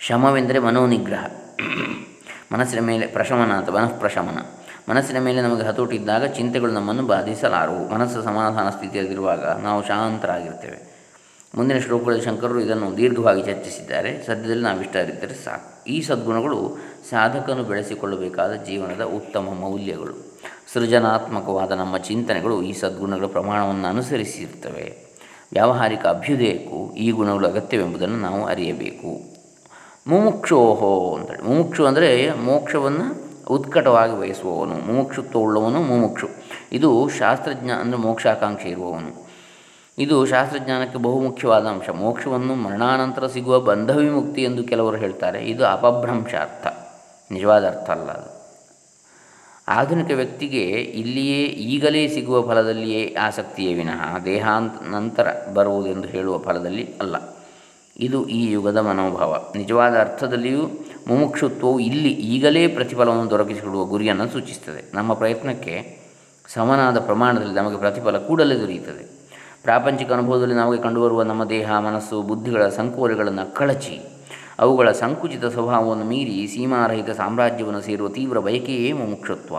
ಶಮವೆಂದರೆ 0.00 0.58
ಮನೋನಿಗ್ರಹ. 0.58 1.26
ಮನಸ್ಸಿನ 2.52 2.80
ಮೇಲೆ 2.80 3.06
ಪ್ರಶಮನ 3.06 3.52
ಅಥವಾ 3.52 3.80
ಮನಃಪ್ರಶಮನ. 3.80 4.55
ಮನಸ್ಸಿನ 4.88 5.18
ಮೇಲೆ 5.18 5.42
ನಮಗೆ 5.42 5.62
ಹತೋಟಿ 5.62 5.96
ಇದ್ದಾಗ 5.96 6.24
ಚಿಂತೆಗಳು 6.24 6.72
ನಮ್ಮನ್ನು 6.72 7.06
ಬಾಧಿಸಲಾರವು 7.06 7.94
ಮನಸ್ಸು 7.94 8.22
ಸಮಾಧಾನ 8.22 8.70
ಸ್ಥಿತಿಯಲ್ಲಿರುವಾಗ 8.70 9.44
ನಾವು 9.44 9.82
ಶಾಂತರಾಗಿರ್ತೇವೆ. 9.82 10.96
ಮುಂದಿನ 11.54 11.78
ಶ್ಲೋಕಗಳಲ್ಲಿ 11.78 12.24
ಶಂಕರರು 12.24 12.60
ಇದನ್ನು 12.60 12.96
ದೀರ್ಘವಾಗಿ 12.96 13.42
ಚರ್ಚಿಸಿದ್ದಾರೆ. 13.42 14.22
ಸದ್ಯದಲ್ಲಿ 14.26 14.62
ನಾವು 14.62 14.80
ಇಷ್ಟ 14.80 14.96
ಅರಿತರೆ 14.96 15.34
ಸಾಕು. 15.34 15.88
ಈ 15.88 16.00
ಸದ್ಗುಣಗಳು 16.00 16.76
ಸಾಧಕನು 17.10 17.64
ಬೆಳೆಸಿಕೊಳ್ಳಬೇಕಾದ 17.64 18.52
ಜೀವನದ 18.54 19.02
ಉತ್ತಮ 19.02 19.48
ಮೌಲ್ಯಗಳು. 19.60 20.14
ಸೃಜನಾತ್ಮಕವಾದ 20.72 21.72
ನಮ್ಮ 21.72 21.96
ಚಿಂತನೆಗಳು 21.96 22.62
ಈ 22.62 22.72
ಸದ್ಗುಣಗಳ 22.72 23.26
ಪ್ರಮಾಣವನ್ನು 23.26 23.88
ಅನುಸರಿಸಿರ್ತವೆ 23.88 25.06
ವ್ಯಾವಹಾರಿಕ 25.52 26.06
ಅಭ್ಯುದಯಕ್ಕೂ 26.06 26.94
ಈ 26.94 27.10
ಗುಣಗಳು 27.10 27.46
ಅಗತ್ಯವೆಂಬುದನ್ನು 27.48 28.16
ನಾವು 28.16 28.44
ಅರಿಯಬೇಕು. 28.44 29.20
ಮುಮುಕ್ಷೋಹೋ 30.06 31.16
ಅಂತೇಳಿ. 31.18 31.42
ಮುಮುಕ್ಷು 31.42 31.86
ಅಂದರೆ 31.86 32.30
ಮೋಕ್ಷವನ್ನು 32.30 33.25
ಉತ್ಕಟವಾಗಿ 33.50 34.20
ಬಯಸುವವನು, 34.20 34.74
ಮುಮುಕ್ಷುತ್ವ 34.74 35.38
ಉಳ್ಳವನು 35.38 35.82
ಮುಮುಕ್ಷು. 35.82 36.28
ಇದು 36.72 37.08
ಶಾಸ್ತ್ರಜ್ಞ 37.08 37.70
ಅಂದರೆ 37.70 37.98
ಮೋಕ್ಷಾಕಾಂಕ್ಷೆ 37.98 38.68
ಇರುವವನು. 38.68 39.26
ಇದು 39.98 40.26
ಶಾಸ್ತ್ರಜ್ಞಾನಕ್ಕೆ 40.26 40.98
ಬಹುಮುಖ್ಯವಾದ 40.98 41.66
ಅಂಶ. 41.66 41.90
ಮೋಕ್ಷವನ್ನು 41.90 42.54
ಮರಣಾನಂತರ 42.54 43.26
ಸಿಗುವ 43.26 43.60
ಬಂಧ 43.60 43.90
ವಿಮುಕ್ತಿ 43.90 44.42
ಎಂದು 44.42 44.64
ಕೆಲವರು 44.64 44.96
ಹೇಳ್ತಾರೆ. 44.96 45.44
ಇದು 45.44 45.66
ಅಪಭ್ರಂಶಾರ್ಥ. 45.66 46.66
ನಿಜವಾದ 47.32 47.66
ಅರ್ಥ 47.66 47.90
ಅಲ್ಲ 47.90 48.08
ಅದು. 48.08 48.36
ಆಧುನಿಕ 49.68 50.10
ವ್ಯಕ್ತಿಗೆ 50.10 50.62
ಇಲ್ಲಿಯೇ 50.72 51.44
ಈಗಲೇ 51.44 52.08
ಸಿಗುವ 52.08 52.48
ಫಲದಲ್ಲಿಯೇ 52.48 53.14
ಆಸಕ್ತಿಯೇ 53.14 53.74
ವಿನಃ 53.74 54.18
ದೇಹಾಂತ 54.18 54.72
ನಂತರ 54.82 55.28
ಬರುವುದೆಂದು 55.54 56.08
ಹೇಳುವ 56.08 56.38
ಫಲದಲ್ಲಿ 56.38 56.94
ಅಲ್ಲ. 57.00 57.16
ಇದು 57.96 58.28
ಈ 58.28 58.50
ಯುಗದ 58.50 58.76
ಮನೋಭಾವ. 58.76 59.36
ನಿಜವಾದ 59.56 60.00
ಅರ್ಥದಲ್ಲಿಯೂ 60.00 60.70
ಮುಮುಕ್ಷುತ್ವವು 61.06 61.78
ಇಲ್ಲಿ 61.78 62.08
ಈಗಲೇ 62.08 62.68
ಪ್ರತಿಫಲವನ್ನು 62.68 63.30
ದೊರಕಿಸಿಕೊಡುವ 63.30 63.84
ಗುರಿಯನ್ನು 63.84 64.28
ಸೂಚಿಸುತ್ತದೆ. 64.28 64.90
ನಮ್ಮ 64.94 65.14
ಪ್ರಯತ್ನಕ್ಕೆ 65.14 66.06
ಸಮನಾದ 66.48 66.98
ಪ್ರಮಾಣದಲ್ಲಿ 66.98 67.54
ನಮಗೆ 67.54 67.76
ಪ್ರತಿಫಲ 67.76 68.18
ಕೂಡಲೇ 68.18 68.60
ದೊರೆಯುತ್ತದೆ. 68.60 69.04
ಪ್ರಾಪಂಚಿಕ 69.62 70.12
ಅನುಭವದಲ್ಲಿ 70.12 70.54
ನಮಗೆ 70.54 70.82
ಕಂಡುಬರುವ 70.82 71.22
ನಮ್ಮ 71.22 71.44
ದೇಹ, 71.44 71.78
ಮನಸ್ಸು, 71.78 72.22
ಬುದ್ಧಿಗಳ 72.22 72.68
ಸಂಕೋಲೆಗಳನ್ನು 72.68 73.54
ಕಳಚಿ, 73.54 74.00
ಅವುಗಳ 74.58 74.90
ಸಂಕುಚಿತ 74.92 75.44
ಸ್ವಭಾವವನ್ನು 75.44 76.04
ಮೀರಿ 76.04 76.46
ಸೀಮಾರಹಿತ 76.46 77.10
ಸಾಮ್ರಾಜ್ಯವನ್ನು 77.10 77.80
ಸೇರುವ 77.80 78.08
ತೀವ್ರ 78.08 78.38
ಬಯಕೆಯೇ 78.38 78.92
ಮುಮುಕ್ಷತ್ವ. 78.92 79.56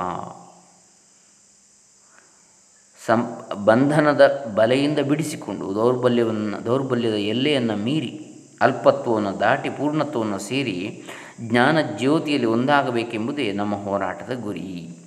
ಸಂ, 3.06 3.42
ಬಂಧನದ 3.66 4.52
ಬಲೆಯಿಂದ 4.56 5.00
ಬಿಡಿಸಿಕೊಂಡು 5.00 5.76
ದೌರ್ಬಲ್ಯವನ್ನು, 5.76 6.66
ದೌರ್ಬಲ್ಯದ 6.66 7.14
ಎಲ್ಲೆಯನ್ನು 7.14 7.76
ಮೀರಿ 7.76 8.24
ಅಲ್ಪತ್ವವನ್ನು 8.62 9.40
ದಾಟಿ 9.40 9.70
ಪೂರ್ಣತ್ವವನ್ನು 9.70 10.40
ಸೇರಿ 10.40 11.04
ಜ್ಞಾನ 11.42 11.78
ಜ್ಯೋತಿಯಲ್ಲಿ 11.82 12.48
ಒಂದಾಗಬೇಕೆಂಬುದೇ 12.48 13.52
ನಮ್ಮ 13.52 13.76
ಹೋರಾಟದ 13.76 14.34
ಗುರಿ. 14.34 14.98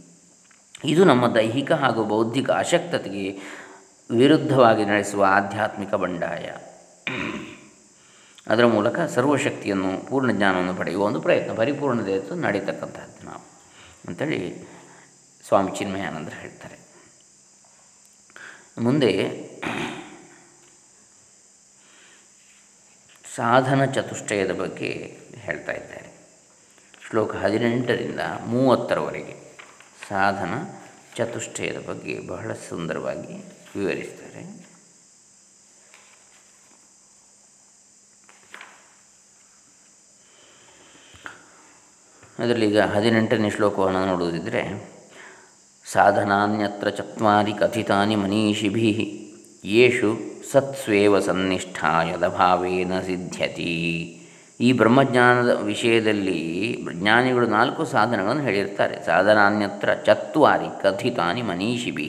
ಇದು 0.85 1.05
ನಮ್ಮ 1.05 1.35
ದೈಹಿಕ 1.35 1.73
ಹಾಗೂ 1.73 2.05
ಬೌದ್ಧಿಕ 2.05 2.51
ಅಶಕ್ತತೆಗೆ 2.51 3.39
ವಿರುದ್ಧವಾಗಿ 4.11 4.85
ನಡೆಸುವ 4.85 5.25
ಆಧ್ಯಾತ್ಮಿಕ 5.29 5.95
ಬಂಡಾಯ. 5.95 6.51
ಅದರ 8.47 8.67
ಮೂಲಕ 8.67 9.01
ಸರ್ವಶಕ್ತಿಯನ್ನು, 9.01 10.09
ಪೂರ್ಣ 10.09 10.33
ಜ್ಞಾನವನ್ನು 10.33 10.75
ಪಡೆಯುವ 10.75 11.05
ಒಂದು 11.05 11.21
ಪ್ರಯತ್ನ, 11.21 11.53
ಪರಿಪೂರ್ಣತೆ 11.55 12.41
ನಡೀತಕ್ಕಂಥದ್ದು 12.41 13.27
ನಾವು. 13.27 13.43
ಅಂಥೇಳಿ 14.09 14.65
ಸ್ವಾಮಿ 15.49 15.79
ಚಿನ್ಮಯಾನಂದರು 15.79 16.41
ಹೇಳ್ತಾರೆ. 16.41 16.81
ಮುಂದೆ 18.81 19.13
ಸಾಧನ 23.35 23.85
ಚತುಷ್ಟಯದ 23.85 24.53
ಬಗ್ಗೆ 24.53 25.19
ಹೇಳ್ತಾ 25.35 25.73
ಇದ್ದಾರೆ 25.73 26.00
ಶ್ಲೋಕ 27.13 27.37
ಹದಿನೆಂಟರಿಂದ 27.37 28.21
ಮೂವತ್ತರವರೆಗೆ 28.47 29.33
ಸಾಧನ 30.09 30.53
ಚತುಷ್ಟಯದ 31.17 31.79
ಬಗ್ಗೆ 31.89 32.27
ಬಹಳ 32.27 32.53
ಸುಂದರವಾಗಿ 32.53 33.35
ವಿವರಿಸ್ತಾರೆ. 33.77 34.43
ಅದರಲ್ಲಿ 42.39 42.69
ಈಗ 42.69 42.81
ಹದಿನೆಂಟನೇ 42.81 43.51
ಶ್ಲೋಕವನ್ನು 43.51 44.07
ನೋಡುವುದಿದ್ದರೆ 44.07 44.63
ಸಾಧನಾನ್ಯತ್ರ 45.85 46.89
ಚತ್ವಾರಿ 46.91 47.53
ಕಥಿತಾನಿ 47.53 48.17
ಮನೀಷಿಭಿ 48.17 48.93
ಯೇಷು 49.65 50.17
ಸತ್ಸ್ವೇವ 50.53 51.21
ಸನ್ನಿಷ್ಠಾಯದ 51.21 52.27
ಭಾವೇನ 52.29 53.01
ಸಿದ್ಧ್ಯತಿ. 53.01 53.77
ಈ 54.61 54.73
ಬ್ರಹ್ಮಜ್ಞಾನದ 54.73 55.51
ವಿಷಯದಲ್ಲಿ 55.63 56.79
ಜ್ಞಾನಿಗಳು 56.93 57.47
ನಾಲ್ಕು 57.47 57.85
ಸಾಧನಗಳನ್ನು 57.85 58.43
ಹೇಳಿರ್ತಾರೆ. 58.43 59.07
ಸಾಧನಾನ್ಯತ್ರ 59.07 59.95
ಚತ್ವಾರಿ 59.95 60.83
ಕಥಿತಾನಿ 60.83 61.43
ಮನೀಷಿಭಿ 61.43 62.07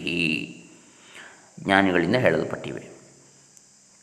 ಜ್ಞಾನಿಗಳಿಂದ 1.63 2.15
ಹೇಳಲ್ಪಟ್ಟಿವೆ. 2.15 2.89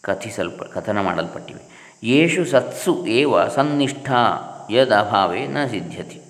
ಕಥಿಸಲ್ಪ, 0.01 0.63
ಕಥನ 0.63 1.01
ಮಾಡಲ್ಪಟ್ಟಿವೆ. 1.01 1.93
ಯೇಷು 2.03 2.45
ಸತ್ಸು 2.45 3.07
ಏವ 3.07 3.49
ಸನ್ನಿಷ್ಠ 3.49 4.11
ಯದ್ 4.71 4.93
ಅಭಾವೇ 4.93 5.47
ನ 5.47 5.57
ಸಿದ್ಧ್ಯತಿ. 5.71 6.23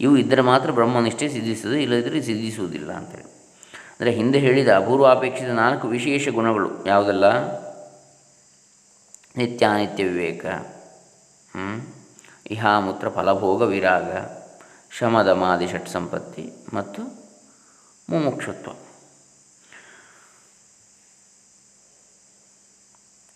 ಇವು 0.00 0.16
ಇದ್ದರೆ 0.16 0.40
ಮಾತ್ರ 0.40 0.70
ಬ್ರಹ್ಮನಿಷ್ಠೆ 0.70 1.28
ಸಿದ್ಧಿಸುವುದು 1.28 1.80
ಇಲ್ಲದಿದ್ದರೆ 1.80 2.22
ಸಿದ್ಧಿಸುವುದಿಲ್ಲ 2.22 2.92
ಅಂತೇಳಿ. 2.92 3.24
ಅಂದರೆ 3.72 4.10
ಹಿಂದೆ 4.10 4.38
ಹೇಳಿದ 4.38 4.68
ಅಪೂರ್ವಾಪೇಕ್ಷಿತ 4.68 5.48
ನಾಲ್ಕು 5.48 5.88
ವಿಶೇಷ 5.88 6.28
ಗುಣಗಳು 6.28 6.86
ಯಾವುದೆಲ್ಲ? 6.86 7.54
ನಿತ್ಯಾನಿತ್ಯ 9.36 10.04
ವಿವೇಕ 10.04 10.46
ಇಹಾಮೂತ್ರ 12.50 13.08
ಫಲಭೋಗ 13.08 13.62
ವಿರಾಗ 13.62 14.10
ಶಮದಮಾದಿ 14.98 15.68
ಷಟ್ 15.68 15.88
ಸಂಪತ್ತಿ 15.88 16.52
ಮತ್ತು 16.74 17.02
ಮುಮುಕ್ಷತ್ವ. 18.10 18.70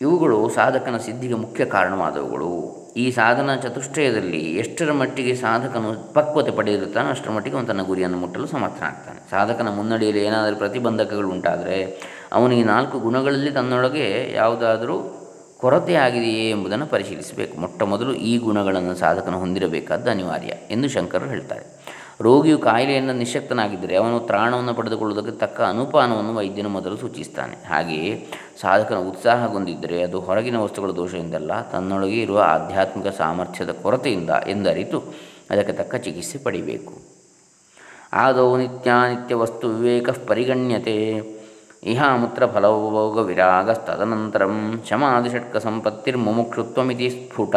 ಇವುಗಳು 0.01 0.49
ಸಾಧಕನ 0.49 0.97
ಸಿದ್ಧಿಗೆ 0.97 1.33
ಮುಖ್ಯ 1.33 1.65
ಕಾರಣವಾದವುಗಳು. 1.65 2.51
ಈ 2.97 3.11
ಸಾಧನ 3.11 3.55
ಚತುಷ್ಟಯದಲ್ಲಿ 3.55 4.55
ಎಷ್ಟರ 4.55 4.91
ಮಟ್ಟಿಗೆ 4.91 5.35
ಸಾಧಕನು 5.35 6.13
ಪಕ್ವತೆ 6.13 6.51
ಪಡೆದಿರುತ್ತಾನೋ 6.51 7.09
ಅಷ್ಟರ 7.09 7.31
ಮಟ್ಟಿಗೆ 7.31 7.55
ಅವನು 7.55 7.67
ತನ್ನ 7.67 7.81
ಗುರಿಯನ್ನು 7.81 8.17
ಮುಟ್ಟಲು 8.17 8.47
ಸಮರ್ಥನಾಗ್ತಾನೆ 8.47 9.29
ಸಾಧಕನ 9.29 9.69
ಮುನ್ನಡೆಯಲ್ಲಿ 9.69 10.23
ಏನಾದರೂ 10.23 10.55
ಪ್ರತಿಬಂಧಕಗಳು 10.55 11.29
ಉಂಟಾದರೆ 11.29 11.99
ಅವನಿಗೆ 12.33 12.63
ನಾಲ್ಕು 12.63 12.99
ಗುಣಗಳಲ್ಲಿ 12.99 13.51
ತನ್ನೊಳಗೆ 13.51 14.33
ಯಾವುದಾದರೂ 14.35 15.18
ಕೊರತೆ 15.61 15.93
ಆಗಿದೆಯೇ 15.93 16.49
ಎಂಬುದನ್ನು 16.49 16.87
ಪರಿಶೀಲಿಸಬೇಕು. 16.87 17.57
ಮೊಟ್ಟ 17.57 17.83
ಮೊದಲು 17.83 18.13
ಈ 18.13 18.37
ಗುಣಗಳನ್ನು 18.37 18.95
ಸಾಧಕನು 18.95 19.39
ಹೊಂದಿರಬೇಕಾದ್ದು 19.39 20.11
ಅನಿವಾರ್ಯ 20.11 20.47
ಎಂದು 20.47 20.89
ಶಂಕರರು 20.89 21.29
ಹೇಳ್ತಾರೆ. 21.29 21.65
ರೋಗಿಯು 22.21 22.57
ಕಾಯಿಲೆಯನ್ನು 22.57 23.13
ನಿಶಕ್ತನಾಗಿದ್ದರೆ 23.13 23.95
ಅವನು 23.95 24.19
ತ್ರಾಣವನ್ನು 24.19 24.73
ಪಡೆದುಕೊಳ್ಳುವುದಕ್ಕೆ 24.73 25.39
ತಕ್ಕ 25.39 25.61
ಅನುಪಾನವನ್ನು 25.61 26.35
ವೈದ್ಯನು 26.35 26.69
ಮೊದಲು 26.69 26.97
ಸೂಚಿಸ್ತಾನೆ. 26.97 27.67
ಹಾಗೆಯೇ 27.67 28.27
ಸಾಧಕನ 28.61 28.95
ಉತ್ಸಾಹಗೊಂಡಿದ್ದರೆ 28.95 30.03
ಅದು 30.03 30.19
ಹೊರಗಿನ 30.19 30.57
ವಸ್ತುಗಳ 30.57 30.91
ದೋಷದಿಂದಲ್ಲ 30.91 31.69
ತನ್ನೊಳಗೆ 31.69 32.21
ಇರುವ 32.21 32.39
ಆಧ್ಯಾತ್ಮಿಕ 32.39 33.07
ಸಾಮರ್ಥ್ಯದ 33.07 33.69
ಕೊರತೆಯಿಂದ 33.69 34.29
ಎಂದರಿತು, 34.47 34.99
ಅದಕ್ಕೆ 35.49 35.73
ತಕ್ಕ 35.73 35.95
ಚಿಕಿತ್ಸೆ 35.95 36.37
ಪಡಿಬೇಕು. 36.37 36.93
ಆದೌ 38.13 38.57
ನಿತ್ಯಾನಿತ್ಯ 38.57 39.35
ವಸ್ತು 39.35 39.69
ವಿವೇಕ 39.69 40.09
ಪರಿಗಣ್ಯತೆ. 40.09 41.38
ಇಹಾಮುತ್ರ 41.83 42.45
ಫಲಭೋಗ 42.45 43.17
ವಿರಾಗಸ್ತದನಂತರಂ 43.17 44.83
ಶಮಾದಿಷಟ್ಕ 44.89 45.57
ಸಂಪತ್ತಿರ್ಮುಮುಕ್ಷುತ್ವಮಿತಿ 45.57 47.09
ಸ್ಫುಟ. 47.09 47.55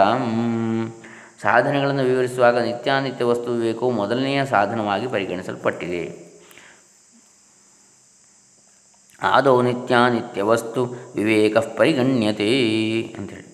ಸಾಧನೆಗಳನ್ನು 1.42 2.02
ವಿವರಿಸುವಾಗ 2.02 2.58
ನಿತ್ಯಾನಿತ್ಯ 2.58 3.24
ವಸ್ತು 3.24 3.52
ವಿವೇಕವು 3.52 3.90
ಮೊದಲನೆಯ 3.90 4.44
ಸಾಧನವಾಗಿ 4.44 5.06
ಪರಿಗಣಿಸಲ್ಪಟ್ಟಿದೆ. 5.06 6.32
ಆದೌ 9.22 9.62
ನಿತ್ಯಾನಿತ್ಯ 9.62 10.42
ವಸ್ತು 10.42 10.94
ವಿವೇಕ 11.14 11.56
ಪರಿಗಣ್ಯತೆ 11.56 13.14
ಅಂಥೇಳಿ. 13.18 13.52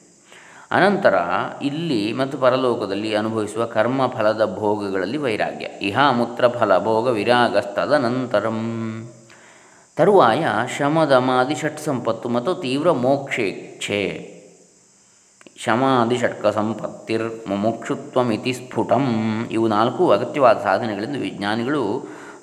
ಅನಂತರ 0.71 1.15
ಇಲ್ಲಿ 1.63 2.13
ಮತ್ತು 2.13 2.39
ಪರಲೋಕದಲ್ಲಿ 2.39 3.15
ಅನುಭವಿಸುವ 3.15 3.67
ಕರ್ಮ 3.67 4.07
ಫಲದ 4.07 4.55
ಭೋಗಗಳಲ್ಲಿ 4.55 5.17
ವೈರಾಗ್ಯ. 5.17 5.65
ಇಹ 5.65 6.11
ಮೂತ್ರ 6.11 6.49
ಫಲ 6.49 6.79
ಭೋಗ 6.79 7.09
ವಿರಾಗಸ್ತದನಂತರಂ 7.09 9.08
ತರುವಾಯ 9.99 10.47
ಶಮದಮಾದಿ 10.79 11.55
ಷಟ್ 11.55 11.81
ಸಂಪತ್ತು 11.81 12.29
ಮತ್ತು 12.29 12.55
ತೀವ್ರ 12.55 12.91
ಮೋಕ್ಷೇಚ್ಛೆ 12.91 14.03
ಶಮಾದಿ 15.65 16.19
ಷಟ್ಕ 16.19 16.47
ಸಂಪತ್ತಿರ್ 16.47 17.49
ಮುಮುಕ್ಷುತ್ವಮಿತಿ 17.49 18.53
ಸ್ಫುಟಂ. 18.53 19.05
ಇವು 19.51 19.69
ನಾಲ್ಕು 19.69 20.11
ಅಗತ್ಯವಾದ 20.11 20.59
ಸಾಧನೆಗಳೆಂದು 20.63 21.19
ವಿಜ್ಞಾನಿಗಳು 21.19 21.83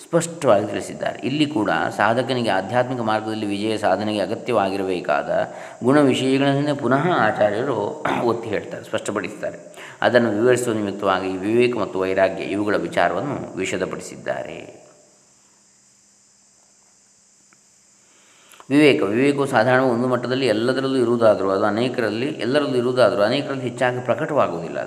ಸ್ಪಷ್ಟವಾಗಿ 0.03 0.67
ತಿಳಿಸಿದ್ದಾರೆ. 0.67 1.19
ಇಲ್ಲಿ 1.23 1.45
ಕೂಡ 1.45 1.69
ಸಾಧಕನಿಗೆ 1.97 2.49
ಆಧ್ಯಾತ್ಮಿಕ 2.49 2.99
ಮಾರ್ಗದಲ್ಲಿ 2.99 3.45
ವಿಜಯ 3.45 3.77
ಸಾಧನೆಗೆ 3.77 4.19
ಅಗತ್ಯವಾಗಿರಬೇಕಾದ 4.19 5.29
ಗುಣ 5.83 5.99
ವಿಷಯಗಳನ್ನೇ 5.99 6.73
ಪುನಃ 6.73 7.11
ಆಚಾರ್ಯರು 7.11 8.03
ಒತ್ತಿ 8.23 8.49
ಹೇಳ್ತಾರೆ, 8.49 8.83
ಸ್ಪಷ್ಟಪಡಿಸ್ತಾರೆ. 8.83 9.59
ಅದನ್ನು 10.01 10.29
ವಿವರಿಸುವ 10.29 10.73
ನಿಮಿತ್ತವಾಗಿ 10.73 11.37
ವಿವೇಕ 11.37 11.77
ಮತ್ತು 11.77 11.99
ವೈರಾಗ್ಯ 11.99 12.43
ಇವುಗಳ 12.43 12.75
ವಿಚಾರವನ್ನು 12.75 13.57
ವಿಶದಪಡಿಸಿದ್ದಾರೆ 13.57 14.84
ವಿವೇಕ. 18.69 19.03
ವಿವೇಕವು 19.03 19.45
ಸಾಧಾರಣ 19.45 19.81
ಒಂದು 19.81 20.07
ಮಟ್ಟದಲ್ಲಿ 20.07 20.47
ಎಲ್ಲದರಲ್ಲೂ 20.47 20.97
ಇರುವುದಾದರೂ 20.97 21.49
ಅದು 21.49 21.65
ಅನೇಕರಲ್ಲಿ 21.65 22.25
ಎಲ್ಲರಲ್ಲೂ 22.25 22.75
ಇರುವುದಾದರೂ 22.75 23.23
ಅನೇಕರಲ್ಲಿ 23.23 23.63
ಹೆಚ್ಚಾಗಿ 23.63 23.99
ಪ್ರಕಟವಾಗುವುದಿಲ್ಲ. 24.05 24.77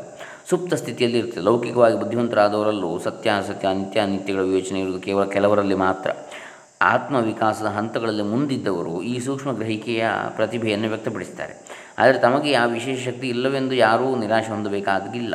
ಸುಪ್ತ 0.50 0.74
ಸ್ಥಿತಿಯಲ್ಲಿ 0.74 1.18
ಇರ್ತದೆ 1.18 1.44
ಲೌಕಿಕವಾಗಿ 1.44 1.98
ಬುದ್ಧಿವಂತರಾದವರಲ್ಲೂ 1.98 2.98
ಸತ್ಯ, 2.98 3.30
ಅಸತ್ಯ, 3.30 3.68
ಅನಿತ್ಯ, 3.68 4.00
ಅನಿತ್ಯಗಳ 4.00 4.40
ವಿವೇಚನೆ 4.40 4.80
ಇರುವುದು 4.80 5.00
ಕೇವಲ 5.00 5.24
ಕೆಲವರಲ್ಲಿ 5.24 5.74
ಮಾತ್ರ. 5.74 6.10
ಆತ್ಮವಿಕಾಸದ 6.82 7.66
ಹಂತಗಳಲ್ಲಿ 7.66 8.22
ಮುಂದಿದ್ದವರು 8.22 9.02
ಈ 9.02 9.18
ಸೂಕ್ಷ್ಮ 9.18 9.52
ಗ್ರಹಿಕೆಯ 9.52 10.06
ಪ್ರತಿಭೆಯನ್ನು 10.36 10.88
ವ್ಯಕ್ತಪಡಿಸ್ತಾರೆ 10.88 11.54
ಆದರೆ 11.98 12.18
ತಮಗೆ 12.18 12.54
ಆ 12.54 12.64
ವಿಶೇಷ 12.64 13.06
ಶಕ್ತಿ 13.06 13.28
ಇಲ್ಲವೆಂದು 13.28 13.74
ಯಾರೂ 13.74 14.16
ನಿರಾಶೆ 14.16 14.48
ಹೊಂದಬೇಕಾಗಿಲ್ಲ. 14.48 15.34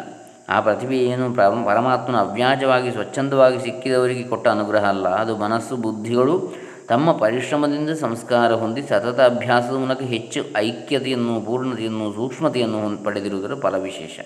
ಆ 0.50 0.60
ಪ್ರತಿಭೆಯನ್ನು 0.60 1.34
ಪರಮಾತ್ಮನ 1.66 2.18
ಅವ್ಯಾಜವಾಗಿ, 2.18 2.92
ಸ್ವಚ್ಛಂದವಾಗಿ 2.92 3.60
ಸಿಕ್ಕಿದವರಿಗೆ 3.60 4.24
ಕೊಟ್ಟ 4.24 4.48
ಅನುಗ್ರಹ 4.48 4.86
ಅಲ್ಲ. 4.90 5.08
ಅದು 5.08 5.38
ಮನಸ್ಸು, 5.38 5.76
ಬುದ್ಧಿಗಳು 5.76 6.63
ತಮ್ಮ 6.90 7.12
ಪರಿಶ್ರಮದಿಂದ 7.12 7.90
ಸಂಸ್ಕಾರ 7.90 8.54
ಹೊಂದಿ 8.54 8.82
ಸತತ 8.82 9.20
ಅಭ್ಯಾಸದ 9.20 9.76
ಮೂಲಕ 9.76 10.02
ಹೆಚ್ಚು 10.02 10.46
ಐಕ್ಯತೆಯನ್ನು, 10.58 11.42
ಪೂರ್ಣತೆಯನ್ನು, 11.42 12.14
ಸೂಕ್ಷ್ಮತೆಯನ್ನು 12.14 13.04
ಪಡೆದಿರುವುದರ 13.04 13.56
ಫಲವಿಶೇಷ 13.56 14.20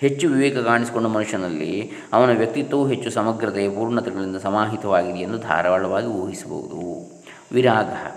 ಹೆಚ್ಚು 0.00 0.28
ವಿವೇಕ 0.28 0.58
ಕಾಣಿಸಿಕೊಂಡ 0.58 1.06
ಮನುಷ್ಯನಲ್ಲಿ 1.06 1.90
ಅವನ 2.12 2.38
ವ್ಯಕ್ತಿತ್ವವು 2.38 2.88
ಹೆಚ್ಚು 2.88 3.10
ಸಮಗ್ರತೆ, 3.10 3.68
ಪೂರ್ಣತೆಗಳಿಂದ 3.68 4.36
ಸಮಾಹಿತವಾಗಿದೆ 4.36 5.18
ಎಂದು 5.18 5.38
ಧಾರಾಳವಾಗಿ 5.38 6.06
ಊಹಿಸಬಹುದು. 6.06 7.10
ವಿರಾಗ. 7.52 8.12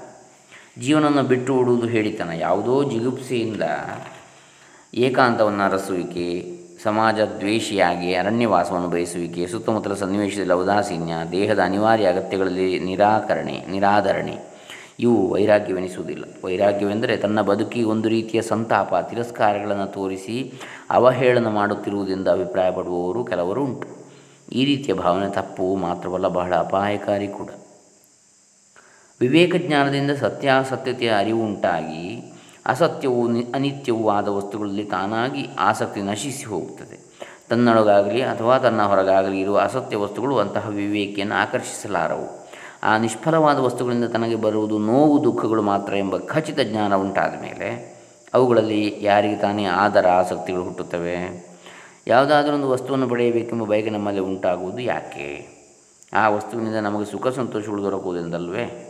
ಜೀವನವನ್ನು 0.80 1.24
ಬಿಟ್ಟು 1.24 1.54
ಓಡುವುದು 1.54 1.88
ಹೇಳಿತನ. 1.88 2.30
ಯಾವುದೋ 2.34 2.84
ಜಿಗುಪ್ಸೆಯಿಂದ 2.84 3.62
ಏಕಾಂತವನ್ನು 4.94 5.64
ಅರಸುವಿಕೆ 5.64 6.55
ಸಮಾಜ 6.86 7.20
ದ್ವೇಷಿಯಾಗಿ 7.20 8.16
ಅರಣ್ಯವಾಸವನ್ನು 8.16 8.88
ಬಯಸುವಿಕೆ, 8.88 9.48
ಸುತ್ತಮುತ್ತಲ 9.48 9.94
ಸನ್ನಿವೇಶದಲ್ಲಿ 9.94 10.54
ಔದಾಸೀನ್ಯ, 10.54 11.14
ದೇಹದ 11.32 11.60
ಅನಿವಾರ್ಯ 11.60 12.08
ಅಗತ್ಯಗಳಲ್ಲಿ 12.08 12.80
ನಿರಾಕರಣೆ, 12.80 13.66
ನಿರಾಧರಣೆ. 13.72 14.36
ಇವು 15.00 15.34
ವೈರಾಗ್ಯವೆನಿಸುವುದಿಲ್ಲ. 15.34 16.24
ವೈರಾಗ್ಯವೆಂದರೆ 16.46 17.18
ತನ್ನ 17.18 17.42
ಬದುಕಿಗೆ 17.42 17.86
ಒಂದು 17.86 18.10
ರೀತಿಯ 18.10 18.42
ಸಂತಾಪ, 18.42 18.96
ತಿರಸ್ಕಾರಗಳನ್ನು 18.96 19.88
ತೋರಿಸಿ 19.94 20.54
ಅವಹೇಳನ 20.90 21.48
ಮಾಡುತ್ತಿರುವುದೆಂದು 21.48 22.32
ಅಭಿಪ್ರಾಯಪಡುವವರು 22.32 23.26
ಕೆಲವರು 23.26 23.64
ಉಂಟು. 23.64 23.88
ಈ 24.52 24.66
ರೀತಿಯ 24.66 24.94
ಭಾವನೆ 24.94 25.30
ತಪ್ಪು, 25.34 25.76
ಮಾತ್ರವಲ್ಲ 25.76 26.28
ಬಹಳ 26.28 26.56
ಅಪಾಯಕಾರಿ 26.56 27.28
ಕೂಡ. 27.28 27.50
ವಿವೇಕ 29.20 29.56
ಜ್ಞಾನದಿಂದ 29.56 30.12
ಸತ್ಯಾಸತ್ಯತೆಯ 30.12 31.12
ಅರಿವು 31.12 31.44
ಉಂಟಾಗಿ 31.46 32.35
ಅಸತ್ಯವೂ 32.66 33.28
ಅನಿತ್ಯವೂ 33.56 34.10
ಆದ 34.10 34.28
ವಸ್ತುಗಳಲ್ಲಿ 34.28 34.86
ತಾನಾಗಿ 34.86 35.48
ಆಸಕ್ತಿ 35.60 36.02
ನಶಿಸಿ 36.02 36.46
ಹೋಗುತ್ತದೆ. 36.46 37.06
ತನ್ನೊಳಗಾಗಲಿ 37.50 38.22
ಅಥವಾ 38.22 38.58
ತನ್ನ 38.58 38.82
ಹೊರಗಾಗಲಿ 38.82 39.40
ಇರುವ 39.40 39.60
ಅಸತ್ಯ 39.60 39.98
ವಸ್ತುಗಳು 39.98 40.38
ಅಂತಹ 40.38 40.70
ವಿವೇಕಿಯನ್ನು 40.70 41.36
ಆಕರ್ಷಿಸಲಾರವು. 41.36 42.46
ಆ 42.84 42.98
ನಿಷ್ಫಲವಾದ 42.98 43.60
ವಸ್ತುಗಳಿಂದ 43.60 44.06
ತನಗೆ 44.06 44.36
ಬರುವುದು 44.36 44.78
ನೋವು, 44.78 45.24
ದುಃಖಗಳು 45.24 45.62
ಮಾತ್ರ 45.62 45.96
ಎಂಬ 45.96 46.18
ಖಚಿತ 46.18 46.60
ಜ್ಞಾನ 46.60 46.96
ಉಂಟಾದ 46.96 47.42
ಮೇಲೆ 47.42 47.96
ಅವುಗಳಲ್ಲಿ 48.34 48.98
ಯಾರಿಗೆ 49.02 49.36
ತಾನೇ 49.36 49.66
ಆದರ 49.66 50.08
ಆಸಕ್ತಿಗಳು 50.08 50.64
ಹುಟ್ಟುತ್ತವೆ? 50.64 51.48
ಯಾವುದಾದ್ರೊಂದು 52.08 52.70
ವಸ್ತುವನ್ನು 52.70 53.10
ಪಡೆಯಬೇಕೆಂಬ 53.10 53.64
ಬಯಕೆ 53.64 53.90
ನಮ್ಮಲ್ಲಿ 53.90 54.22
ಉಂಟಾಗುವುದು 54.22 54.80
ಯಾಕೆ? 54.80 55.56
ಆ 56.14 56.30
ವಸ್ತುವಿನಿಂದ 56.30 56.76
ನಮಗೆ 56.76 57.06
ಸುಖ, 57.06 57.28
ಸಂತೋಷಗಳು 57.28 57.84
ದೊರಕುವುದೆಂದಲ್ವೇ? 57.84 58.85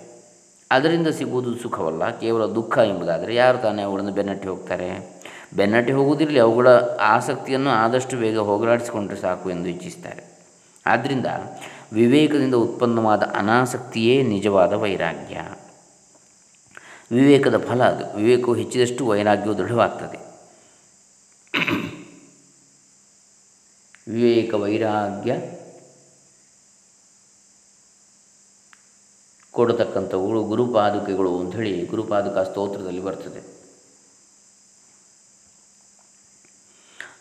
ಅದರಿಂದ 0.72 1.08
ಸಿಗುವುದು 1.08 1.56
ಸುಖವಲ್ಲ, 1.56 2.20
ಕೇವಲ 2.20 2.46
ದುಃಖ 2.46 2.78
ಎಂಬುದಾದರೆ 2.78 3.36
ಯಾರು 3.36 3.58
ತಾನೇ 3.58 3.82
ಅವುಗಳನ್ನು 3.82 4.12
ಬೆನ್ನಟ್ಟಿ 4.12 4.48
ಹೋಗ್ತಾರೆ? 4.48 5.16
ಬೆನ್ನಟ್ಟಿ 5.56 5.94
ಹೋಗುವುದಿರಲಿ, 5.94 6.40
ಅವುಗಳ 6.40 6.68
ಆಸಕ್ತಿಯನ್ನು 7.02 7.70
ಆದಷ್ಟು 7.70 8.18
ಬೇಗ 8.18 8.38
ಹೋಗಲಾಡಿಸಿಕೊಂಡ್ರೆ 8.38 9.18
ಸಾಕು 9.18 9.50
ಎಂದು 9.50 9.70
ಇಚ್ಛಿಸ್ತಾರೆ. 9.70 10.24
ಆದ್ದರಿಂದ 10.86 11.26
ವಿವೇಕದಿಂದ 11.94 12.56
ಉತ್ಪನ್ನವಾದ 12.56 13.24
ಅನಾಸಕ್ತಿಯೇ 13.24 14.24
ನಿಜವಾದ 14.24 14.74
ವೈರಾಗ್ಯ. 14.74 15.42
ವಿವೇಕದ 17.12 17.58
ಫಲ 17.58 17.84
ಅದು. 17.84 18.18
ವಿವೇಕವು 18.18 18.56
ಹೆಚ್ಚಿದಷ್ಟು 18.56 19.08
ವೈರಾಗ್ಯವು 19.08 19.58
ದೃಢವಾಗ್ತದೆ. 19.58 20.26
ವಿವೇಕ 24.08 24.54
ವೈರಾಗ್ಯ 24.54 25.36
ಕೊಡತಕ್ಕಂಥವುಗಳು 29.56 30.44
ಗುರುಪಾದುಕೆಗಳು 30.44 31.40
ಅಂಥೇಳಿ 31.40 31.86
ಗುರುಪಾದುಕ 31.86 32.38
ಸ್ತೋತ್ರದಲ್ಲಿ 32.38 33.04
ಬರ್ತದೆ. 33.04 33.56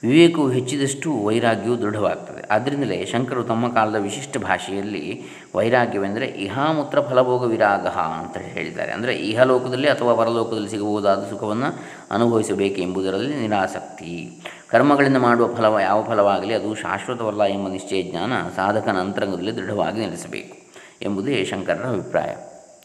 ವಿವೇಕವು 0.03 0.51
ಹೆಚ್ಚಿದಷ್ಟು 0.51 1.25
ವೈರಾಗ್ಯವು 1.25 1.81
ದೃಢವಾಗ್ತದೆ. 1.81 2.47
ಆದ್ದರಿಂದಲೇ 2.51 3.07
ಶಂಕರು 3.07 3.45
ತಮ್ಮ 3.45 3.69
ಕಾಲದ 3.73 4.01
ವಿಶಿಷ್ಟ 4.01 4.39
ಭಾಷೆಯಲ್ಲಿ 4.39 5.23
ವೈರಾಗ್ಯವೆಂದರೆ 5.55 6.27
ಇಹಾಮೂತ್ರ 6.27 7.01
ಫಲಭೋಗ 7.01 7.43
ವಿರಾಗ 7.45 7.87
ಅಂತ 7.87 8.37
ಹೇಳಿದ್ದಾರೆ. 8.37 8.93
ಅಂದರೆ 8.93 9.15
ಇಹಲೋಕದಲ್ಲಿ 9.17 9.89
ಅಥವಾ 9.89 10.15
ಪರಲೋಕದಲ್ಲಿ 10.15 10.71
ಸಿಗಬಹುದಾದ 10.71 11.31
ಸುಖವನ್ನು 11.31 11.71
ಅನುಭವಿಸಬೇಕೆಂಬುದರಲ್ಲಿ 12.11 13.35
ನಿರಾಸಕ್ತಿ. 13.35 14.43
ಕರ್ಮಗಳಿಂದ 14.69 15.17
ಮಾಡುವ 15.17 15.55
ಫಲವ 15.55 15.79
ಯಾವ 15.79 16.03
ಫಲವಾಗಲಿ 16.03 16.55
ಅದು 16.55 16.75
ಶಾಶ್ವತವಲ್ಲ 16.75 17.43
ಎಂಬ 17.43 17.69
ನಿಶ್ಚಯ 17.69 18.03
ಜ್ಞಾನ 18.03 18.33
ಸಾಧಕನ 18.57 18.97
ಅಂತರಂಗದಲ್ಲಿ 18.97 19.57
ದೃಢವಾಗಿ 19.57 20.01
ನೆಲೆಸಬೇಕು. 20.01 20.64
ಎಂಬುದೇ 21.03 21.45
ಶಂಕರರ 21.45 21.87
ಅಭಿಪ್ರಾಯ. 21.87 22.37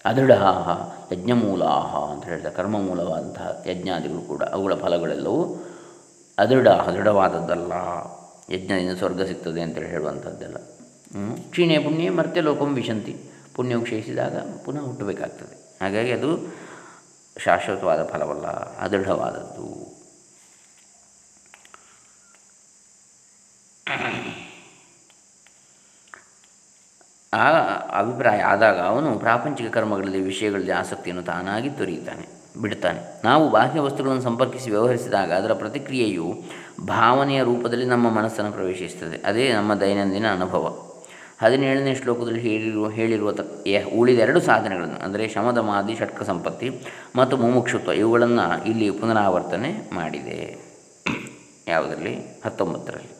ಅದೃಢಾಹ 0.05 0.69
ಯಜ್ಞಮೂಲಾಹ 1.13 2.11
ಅಂತ 2.11 2.25
ಹೇಳಿದ 2.25 2.45
ಕರ್ಮಮೂಲವಾದಂತಹ 2.45 3.63
ಯಜ್ಞಾದಿಗಳು 3.67 4.21
ಕೂಡ, 4.21 4.43
ಅವುಗಳ 4.43 4.73
ಫಲಗಳೆಲ್ಲವೂ 4.75 5.65
ಅದೃಢ 6.37 6.67
ದೃಢವಾದದ್ದಲ್ಲ. 6.67 7.71
ಯಜ್ಞದಿಂದ 8.53 8.97
ಸ್ವರ್ಗ 8.97 9.21
ಸಿಗ್ತದೆ 9.21 9.61
ಅಂತೇಳಿ 9.61 9.87
ಹೇಳುವಂಥದ್ದೆಲ್ಲ. 9.87 10.57
ಕ್ಷೀಣೆ 11.49 11.79
ಪುಣ್ಯ 11.79 12.09
ಮತ್ತೆ 12.09 12.41
ಲೋಕಂ 12.41 12.73
ವಿಶಂತಿ. 12.73 13.15
ಪುಣ್ಯವು 13.55 13.81
ಕ್ಷಯಿಸಿದಾಗ 13.81 14.37
ಪುನಃ 14.65 14.79
ಹುಟ್ಟಬೇಕಾಗ್ತದೆ. 14.79 15.77
ಹಾಗಾಗಿ 15.81 16.11
ಅದು 16.11 16.53
ಶಾಶ್ವತವಾದ 17.37 18.05
ಫಲವಲ್ಲ, 18.05 18.47
ಅದೃಢವಾದದ್ದು. 18.77 19.99
ಆ 27.33 27.49
ಅಭಿಪ್ರಾಯ 27.99 28.39
ಆದಾಗ 28.39 28.79
ಅವನು 28.79 29.19
ಪ್ರಾಪಂಚಿಕ 29.19 29.71
ಕರ್ಮಗಳಲ್ಲಿ 29.71 30.21
ವಿಷಯಗಳಲ್ಲಿ 30.21 30.71
ಆಸಕ್ತಿಯನ್ನು 30.71 31.23
ತಾನಾಗಿ 31.23 31.69
ತೊರೆಯುತ್ತಾನೆ 31.69 32.39
ಬಿಡ್ತಾನೆ 32.61 33.21
ನಾವು 33.23 33.49
ಬಾಹ್ಯ 33.49 33.79
ವಸ್ತುಗಳನ್ನು 33.79 34.21
ಸಂಪರ್ಕಿಸಿ 34.21 34.71
ವ್ಯವಹರಿಸಿದಾಗ 34.71 35.31
ಅದರ 35.31 35.53
ಪ್ರತಿಕ್ರಿಯೆಯು 35.53 36.43
ಭಾವನೆಯ 36.85 37.43
ರೂಪದಲ್ಲಿ 37.43 37.85
ನಮ್ಮ 37.85 38.09
ಮನಸ್ಸನ್ನು 38.09 38.51
ಪ್ರವೇಶಿಸುತ್ತದೆ. 38.51 39.21
ಅದೇ 39.25 39.53
ನಮ್ಮ 39.53 39.75
ದೈನಂದಿನ 39.75 40.33
ಅನುಭವ. 40.33 40.73
ಹದಿನೇಳನೇ 41.41 41.95
ಶ್ಲೋಕದಲ್ಲಿ 41.95 42.39
ಹೇಳಿರುವ 42.39 42.89
ಹೇಳಿರುವ 42.89 43.31
ತ 43.31 43.39
ಉಳಿದೆರಡು 43.95 44.41
ಸಾಧನೆಗಳನ್ನು, 44.41 45.03
ಅಂದರೆ 45.03 45.27
ಶಮದ 45.27 45.57
ಮಾದಿ, 45.57 45.95
ಷಟ್ಕ 45.95 46.23
ಸಂಪತ್ತಿ 46.23 46.69
ಮತ್ತು 47.15 47.37
ಮುಮುಕ್ಷುತ್ವ, 47.37 47.91
ಇವುಗಳನ್ನು 47.91 48.65
ಇಲ್ಲಿ 48.65 48.91
ಪುನರಾವರ್ತನೆ 48.91 49.89
ಮಾಡಿದೆ. 49.93 50.57
ಯಾವುದರಲ್ಲಿ? 51.67 52.15
ಹತ್ತೊಂಬತ್ತರಲ್ಲಿ. 52.45 53.18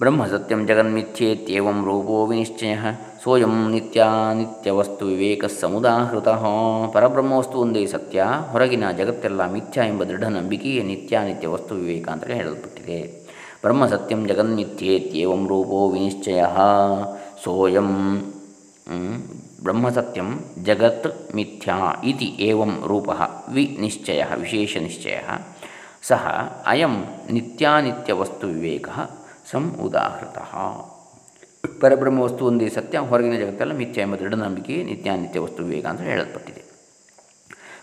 ಬ್ರಹ್ಮ 0.00 0.26
ಸತ್ಯಂ 0.26 0.66
ಜಗನ್ಮಿಥ್ಯೇತ್ಯಂ 0.66 1.84
ರೂಪೋ 1.84 2.26
ವಿನಿಶ್ಚಯ 2.26 2.76
ಸೋಯಂ 3.24 3.70
ನಿತ್ಯಾನಿತ್ಯವಸ್ತು 3.70 5.06
ವಿವೇಕ 5.06 5.44
ಸಮುದಾಹೃತ 5.44 6.28
ಪರಬ್ರಹ್ಮವಸ್ತು 6.94 7.58
ಒಂದೇ 7.58 7.86
ಸತ್ಯ, 7.86 8.26
ಹೊರಗಿನ 8.52 8.84
ಜಗತ್ತೆಲ್ಲ 8.98 9.46
ಮಿಥ್ಯ 9.52 9.86
ಎಂಬ 9.88 10.02
ದೃಢ 10.02 10.24
ನಂಬಿಕೆಯೇ 10.24 10.82
ನಿತ್ಯಾನಿತ್ಯ 10.82 11.48
ವಸ್ತು 11.48 11.74
ವಿವೇಕ 11.74 12.08
ಅಂತಲೇ 12.08 12.34
ಹೇಳಲ್ಪಟ್ಟಿದೆ. 12.34 12.98
ಬ್ರಹ್ಮ 13.62 13.86
ಸತ್ಯಂ 13.86 14.28
ಜಗನ್ಮಿಥ್ಯೇತ್ಯಂ 14.28 15.48
ರೂಪೋ 15.48 15.88
ವಿನಿಶ್ಚಯ, 15.88 16.42
ಸೋಯಂ 17.44 17.92
ಬ್ರಹ್ಮಸತ್ಯಂ 19.62 20.44
ಜಗತ್ 20.62 21.34
ಮಿಥ್ಯಾ 21.34 22.02
ಇತಿ 22.04 22.34
ಏವಂ 22.40 22.82
ರೂಪ 22.86 23.10
ವಿನಿಶ್ಚಯ, 23.48 24.22
ವಿಶೇಷ 24.34 24.76
ನಿಶ್ಚಯ. 24.76 25.18
ಸಹ 26.02 26.26
ಅಯಂ 26.66 27.04
ನಿತ್ಯಾನಿತ್ಯವಸ್ತು 27.30 28.46
ವಿವೇಕ 28.46 28.88
ಸಂ 29.50 29.72
ಉದಾಹೃತ. 29.80 30.38
ಪರಬ್ರಹ್ಮ 31.80 32.20
ವಸ್ತು 32.20 32.46
ಒಂದೇ 32.46 32.68
ಸತ್ಯ, 32.68 32.98
ಹೊರಗಿನ 32.98 33.38
ಜಗತ್ತಲ್ಲ, 33.38 33.72
ಮಿಥ್ಯ 33.72 34.00
ಎಂಬ 34.00 34.16
ದೃಢ 34.16 34.34
ನಂಬಿಕೆ 34.34 34.82
ನಿತ್ಯಾನಿತ್ಯ 34.82 35.40
ವಸ್ತು 35.40 35.62
ವಿವೇಕ 35.62 35.86
ಅಂತ 35.86 36.00
ಹೇಳಲ್ಪಟ್ಟಿದೆ. 36.00 36.62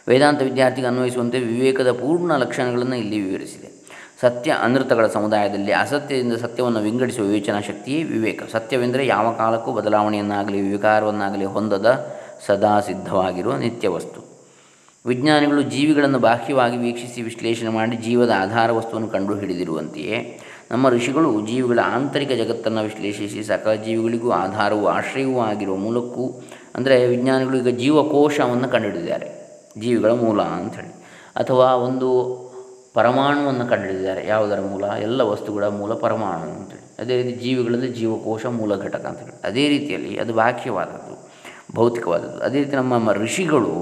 ವೇದಾಂತ 0.07 0.41
ವಿದ್ಯಾರ್ಥಿಗೆ 0.41 0.87
ಅನ್ವಯಿಸುವಂತೆ 0.87 1.39
ವಿವೇಕದ 1.39 1.91
ಪೂರ್ಣ 1.91 2.35
ಲಕ್ಷಣಗಳನ್ನು 2.35 2.95
ಇಲ್ಲಿ 2.95 3.21
ವಿವರಿಸಿದೆ. 3.21 3.69
ಸತ್ಯ 4.21 4.51
ಅನೃತಗಳ 4.51 5.07
ಸಮುದಾಯದಲ್ಲಿ 5.07 5.71
ಅಸತ್ಯದಿಂದ 5.71 6.33
ಸತ್ಯವನ್ನು 6.33 6.79
ವಿಂಗಡಿಸುವ 6.79 7.25
ವಿವೇಚನಾ 7.25 7.61
ಶಕ್ತಿಯೇ 7.61 8.03
ವಿವೇಕ. 8.03 8.43
ಸತ್ಯವೆಂದರೆ 8.51 9.07
ಯಾವ 9.07 9.31
ಕಾಲಕ್ಕೂ 9.31 9.71
ಬದಲಾವಣೆಯನ್ನಾಗಲಿ 9.71 10.61
ವಿಕಾರವನ್ನಾಗಲಿ 10.61 11.45
ಹೊಂದದ 11.45 12.15
ಸದಾ 12.45 12.79
ಸಿದ್ಧವಾಗಿರುವ 12.79 13.55
ನಿತ್ಯ 13.55 13.87
ವಸ್ತು. 13.87 14.31
ವಿಜ್ಞಾನಿಗಳು 15.05 15.61
ಜೀವಿಗಳನ್ನು 15.61 16.19
ಬಾಹ್ಯವಾಗಿ 16.19 16.77
ವೀಕ್ಷಿಸಿ 16.77 17.21
ವಿಶ್ಲೇಷಣೆ 17.21 17.69
ಮಾಡಿ 17.69 17.97
ಜೀವದ 17.97 18.31
ಆಧಾರ 18.37 18.71
ವಸ್ತುವನ್ನು 18.71 19.09
ಕಂಡುಹಿಡಿದಿರುವಂತೆಯೇ 19.09 20.39
ನಮ್ಮ 20.71 20.89
ಋಷಿಗಳು 20.89 21.29
ಜೀವಿಗಳ 21.47 21.79
ಆಂತರಿಕ 21.95 22.31
ಜಗತ್ತನ್ನು 22.31 22.81
ವಿಶ್ಲೇಷಿಸಿ 22.81 23.39
ಸಕಲ 23.43 23.73
ಜೀವಿಗಳಿಗೂ 23.85 24.29
ಆಧಾರವೂ 24.31 24.85
ಆಶ್ರಯವೂ 24.87 25.39
ಆಗಿರುವ 25.39 25.75
ಮೂಲಕ್ಕೂ, 25.75 26.25
ಅಂದರೆ 26.75 26.95
ವಿಜ್ಞಾನಿಗಳು 27.07 27.57
ಈಗ 27.57 27.71
ಜೀವಕೋಶವನ್ನು 27.77 28.69
ಕಂಡುಹಿಡಿದಿದ್ದಾರೆ. 28.69 29.27
ಜೀವಿಗಳ 29.79 30.11
ಮೂಲ 30.11 30.41
ಅಂಥೇಳಿ. 30.41 30.93
ಅಥವಾ 31.35 31.67
ಒಂದು 31.87 32.07
ಪರಮಾಣುವನ್ನು 32.93 33.65
ಕಂಡುಹಿಡಿದಿದ್ದಾರೆ. 33.65 34.21
ಯಾವುದರ 34.27 34.59
ಮೂಲ? 34.61 34.85
ಎಲ್ಲ 35.07 35.21
ವಸ್ತುಗಳ 35.21 35.65
ಮೂಲ 35.79 35.91
ಪರಮಾಣು 35.93 36.47
ಅಂತೇಳಿ 36.55 36.85
ಅದೇ 36.99 37.15
ರೀತಿ 37.21 37.37
ಜೀವಿಗಳಲ್ಲಿ 37.39 37.89
ಜೀವಕೋಶ 37.93 38.45
ಮೂಲ 38.45 38.75
ಘಟಕ 38.81 39.05
ಅಂತೇಳಿ 39.05 39.35
ಅದೇ 39.43 39.63
ರೀತಿಯಲ್ಲಿ 39.69 40.11
ಅದು 40.17 40.33
ಬಾಹ್ಯವಾದದ್ದು, 40.33 41.15
ಭೌತಿಕವಾದದ್ದು. 41.75 42.39
ಅದೇ 42.43 42.57
ರೀತಿ 42.59 42.75
ನಮ್ಮ 42.75 43.11
ಋಷಿಗಳು 43.13 43.75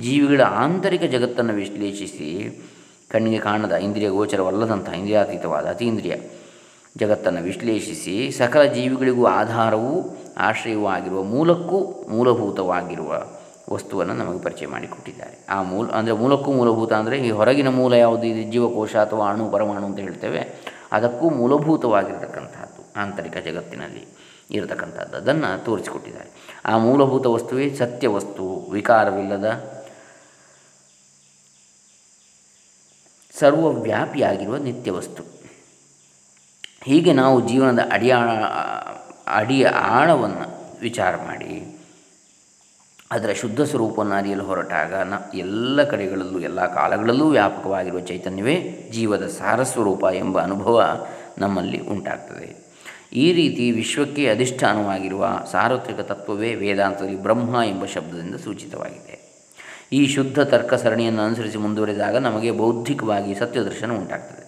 ಜೀವಿಗಳ 0.00 0.42
ಆಂತರಿಕ 0.62 1.04
ಜಗತ್ತನ್ನು 1.16 1.54
ವಿಶ್ಲೇಷಿಸಿ 1.54 2.30
ಕಣ್ಣಿಗೆ 3.14 3.38
ಕಾಣದ 3.38 3.74
ಇಂದ್ರಿಯ 3.86 4.08
ಗೋಚರವಲ್ಲದಂತಹ 4.08 4.94
ಇಂದ್ರಿಯಾತೀತವಾದ 4.94 5.66
ಅತೀಂದ್ರಿಯ 5.66 6.16
ಜಗತ್ತನ್ನು 6.96 7.40
ವಿಶ್ಲೇಷಿಸಿ 7.42 8.16
ಸಕಲ 8.38 8.62
ಜೀವಿಗಳಿಗೂ 8.72 9.24
ಆಧಾರವೂ 9.38 9.94
ಆಶ್ರಯವೂ 10.38 10.86
ಆಗಿರುವ 10.86 11.22
ಮೂಲಕ್ಕೂ 11.22 11.78
ಮೂಲಭೂತವಾಗಿರುವ 12.10 13.10
ವಸ್ತುವನ್ನು 13.72 14.14
ನಮಗೆ 14.14 14.40
ಪರಿಚಯ 14.44 14.66
ಮಾಡಿಕೊಟ್ಟಿದ್ದಾರೆ. 14.66 15.36
ಆ 15.48 15.58
ಮೂಲ 15.62 15.84
ಅಂದರೆ 15.98 16.14
ಮೂಲಕ್ಕೂ 16.22 16.50
ಮೂಲಭೂತ 16.52 16.92
ಅಂದರೆ 16.92 17.16
ಈ 17.26 17.30
ಹೊರಗಿನ 17.30 17.68
ಮೂಲ 17.68 17.92
ಯಾವುದು? 17.94 18.24
ಇದೆ 18.26 18.42
ಜೀವಕೋಶ 18.50 18.94
ಅಥವಾ 18.96 19.24
ಅಣು, 19.30 19.44
ಪರಮಾಣು 19.50 19.84
ಅಂತ 19.86 19.98
ಹೇಳ್ತೇವೆ. 19.98 20.42
ಅದಕ್ಕೂ 20.92 21.26
ಮೂಲಭೂತವಾಗಿರತಕ್ಕಂಥದ್ದು 21.30 22.82
ಆಂತರಿಕ 23.02 23.36
ಜಗತ್ತಿನಲ್ಲಿ 23.46 24.04
ಇರತಕ್ಕಂಥದ್ದು 24.50 25.16
ಅದನ್ನು 25.16 25.50
ತೋರಿಸಿಕೊಟ್ಟಿದ್ದಾರೆ. 25.64 26.30
ಆ 26.66 26.74
ಮೂಲಭೂತ 26.78 27.26
ವಸ್ತುವೇ 27.26 27.66
ಸತ್ಯ 27.82 28.08
ವಸ್ತು, 28.08 28.44
ವಿಕಾರವಿಲ್ಲದ 28.72 29.48
ಸರ್ವವ್ಯಾಪಿಯಾಗಿರುವ 33.40 34.56
ನಿತ್ಯ 34.56 34.90
ವಸ್ತು 34.90 35.22
ಹೀಗೆ 36.86 37.12
ನಾವು 37.12 37.48
ಜೀವನದ 37.48 37.82
ಅಡಿಯ 37.90 38.14
ಅಡಿಯ 39.26 39.66
ಆಳವನ್ನು 39.66 40.80
ವಿಚಾರ 40.80 41.16
ಮಾಡಿ, 41.16 41.78
ಅದರ 43.10 43.32
ಶುದ್ಧ 43.32 43.60
ಸ್ವರೂಪವನ್ನು 43.60 44.14
ಅರಿಯಲು 44.14 44.44
ಹೊರಟಾಗ 44.44 44.94
ನ, 44.94 45.14
ಎಲ್ಲ 45.34 45.82
ಕಡೆಗಳಲ್ಲೂ, 45.82 46.40
ಎಲ್ಲ 46.40 46.74
ಕಾಲಗಳಲ್ಲೂ 46.74 47.30
ವ್ಯಾಪಕವಾಗಿರುವ 47.30 48.00
ಚೈತನ್ಯವೇ 48.00 48.88
ಜೀವದ 48.92 49.26
ಸಾರಸ್ವರೂಪ 49.26 50.04
ಎಂಬ 50.14 50.40
ಅನುಭವ 50.40 51.06
ನಮ್ಮಲ್ಲಿ 51.38 51.80
ಉಂಟಾಗ್ತದೆ. 51.80 52.64
ಈ 53.12 53.32
ರೀತಿ 53.32 53.70
ವಿಶ್ವಕ್ಕೆ 53.70 54.30
ಅಧಿಷ್ಠಾನವಾಗಿರುವ 54.30 55.40
ಸಾರ್ವತ್ರಿಕ 55.52 56.00
ತತ್ವವೇ 56.00 56.54
ವೇದಾಂತದಲ್ಲಿ 56.54 57.22
ಬ್ರಹ್ಮ 57.22 57.54
ಎಂಬ 57.66 57.84
ಶಬ್ದದಿಂದ 57.84 58.34
ಸೂಚಿತವಾಗಿದೆ. 58.34 59.23
ಈ 59.92 60.06
ಶುದ್ಧ 60.06 60.40
ತರ್ಕ 60.40 60.74
ಸರಣಿಯನ್ನು 60.74 61.22
ಅನುಸರಿಸಿ 61.22 61.58
ಮುಂದುವರೆದಾಗ 61.58 62.16
ನಮಗೆ 62.16 62.50
ಬೌದ್ಧಿಕವಾಗಿ 62.50 63.34
ಸತ್ಯದರ್ಶನ 63.34 63.92
ಉಂಟಾಗ್ತದೆ. 63.92 64.44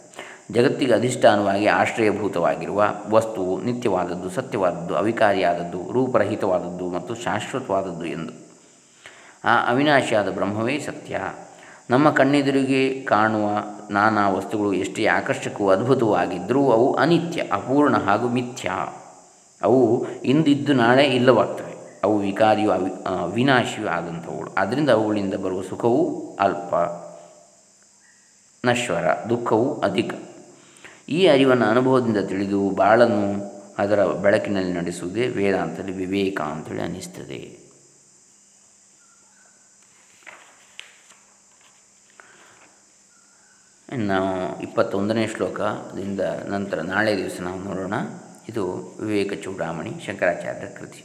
ಜಗತ್ತಿಗೆ 0.53 0.93
ಅಧಿಷ್ಠಾನವಾಗಿ 0.93 1.67
ಆಶ್ರಯಭೂತವಾಗಿರುವ 1.67 2.85
ವಸ್ತುವು 3.11 3.63
ನಿತ್ಯವಾದದ್ದು, 3.63 4.31
ಸತ್ಯವಾದದ್ದು, 4.31 4.95
ಅವಿಕಾರಿಯಾದದ್ದು, 4.95 5.93
ರೂಪರಹಿತವಾದದ್ದು 5.93 6.91
ಮತ್ತು 6.91 7.15
ಶಾಶ್ವತವಾದದ್ದು 7.15 8.05
ಎಂದು. 8.05 8.33
ಆ 9.45 9.71
ಅವಿನಾಶಿಯಾದ 9.71 10.31
ಬ್ರಹ್ಮವೇ 10.31 10.79
ಸತ್ಯ. 10.79 11.21
ನಮ್ಮ 11.91 12.11
ಕಣ್ಣೆದುರಿಗೆ 12.11 13.03
ಕಾಣುವ 13.03 13.51
ನಾನಾ 13.91 14.29
ವಸ್ತುಗಳು 14.29 14.73
ಎಷ್ಟೇ 14.73 15.07
ಆಕರ್ಷಕವೂ 15.07 15.71
ಅದ್ಭುತವಾಗಿದ್ದರೂ 15.71 16.71
ಅವು 16.71 16.95
ಅನಿತ್ಯ, 16.95 17.43
ಅಪೂರ್ಣ 17.53 17.97
ಹಾಗೂ 17.97 18.29
ಮಿಥ್ಯ. 18.29 18.71
ಅವು 19.63 20.07
ಇಂದಿದ್ದು 20.25 20.73
ನಾಳೆ 20.73 21.05
ಇಲ್ಲವಾಗ್ತವೆ. 21.05 21.66
ಅವು 22.05 22.19
ವಿಕಾರಿಯು 22.19 22.71
ಅವಿ 22.71 22.91
ವಿನಾಶಿಯೂ 23.35 23.89
ಆದಂಥವುಗಳು. 23.89 24.55
ಆದ್ದರಿಂದ 24.55 24.91
ಅವುಗಳಿಂದ 24.91 25.35
ಬರುವ 25.35 25.63
ಸುಖವು 25.63 26.37
ಅಲ್ಪ, 26.41 26.75
ನಶ್ವರ, 28.67 29.07
ದುಃಖವು 29.31 29.81
ಅಧಿಕ. 29.81 30.15
ಈ 31.09 31.27
ಅರಿವನ್ನು 31.27 31.67
ಅನುಭವದಿಂದ 31.67 32.17
ತಿಳಿದು 32.17 32.71
ಬಾಳನ್ನು 32.71 33.57
ಅದರ 33.79 34.05
ಬೆಳಕಿನಲ್ಲಿ 34.07 34.73
ನಡೆಸುವುದೇ 34.73 35.29
ವೇದಾಂತದಲ್ಲಿ 35.29 35.93
ವಿವೇಕ 35.93 36.41
ಅಂತೇಳಿ 36.41 36.83
ಅನ್ನಿಸ್ತದೆ 36.83 37.67
ನಾವು 43.93 44.63
ಇಪ್ಪತ್ತೊಂದನೇ 44.63 45.27
ಶ್ಲೋಕದಿಂದ 45.27 46.21
ನಂತರ 46.21 46.81
ನಾಳೆ 46.81 47.17
ದಿವಸ 47.17 47.41
ನಾವು 47.41 47.61
ನೋಡೋಣ. 47.61 47.95
ಇದು 48.49 48.65
ವಿವೇಕ 49.01 49.33
ಚೂಡಾಮಣಿ 49.43 49.93
ಶಂಕರಾಚಾರ್ಯರ 50.07 50.69
ಕೃತಿ. 50.79 51.05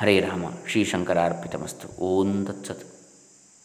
ಹರೇ 0.00 0.20
ರಾಮ 0.20 0.44
ಶ್ರೀ 0.68 0.84
ಶಂಕರಾರ್ಪಿತಮಸ್ತು 0.84 1.86
ಓಂ 2.04 2.46
ತತ್ಸತ್. 2.46 2.89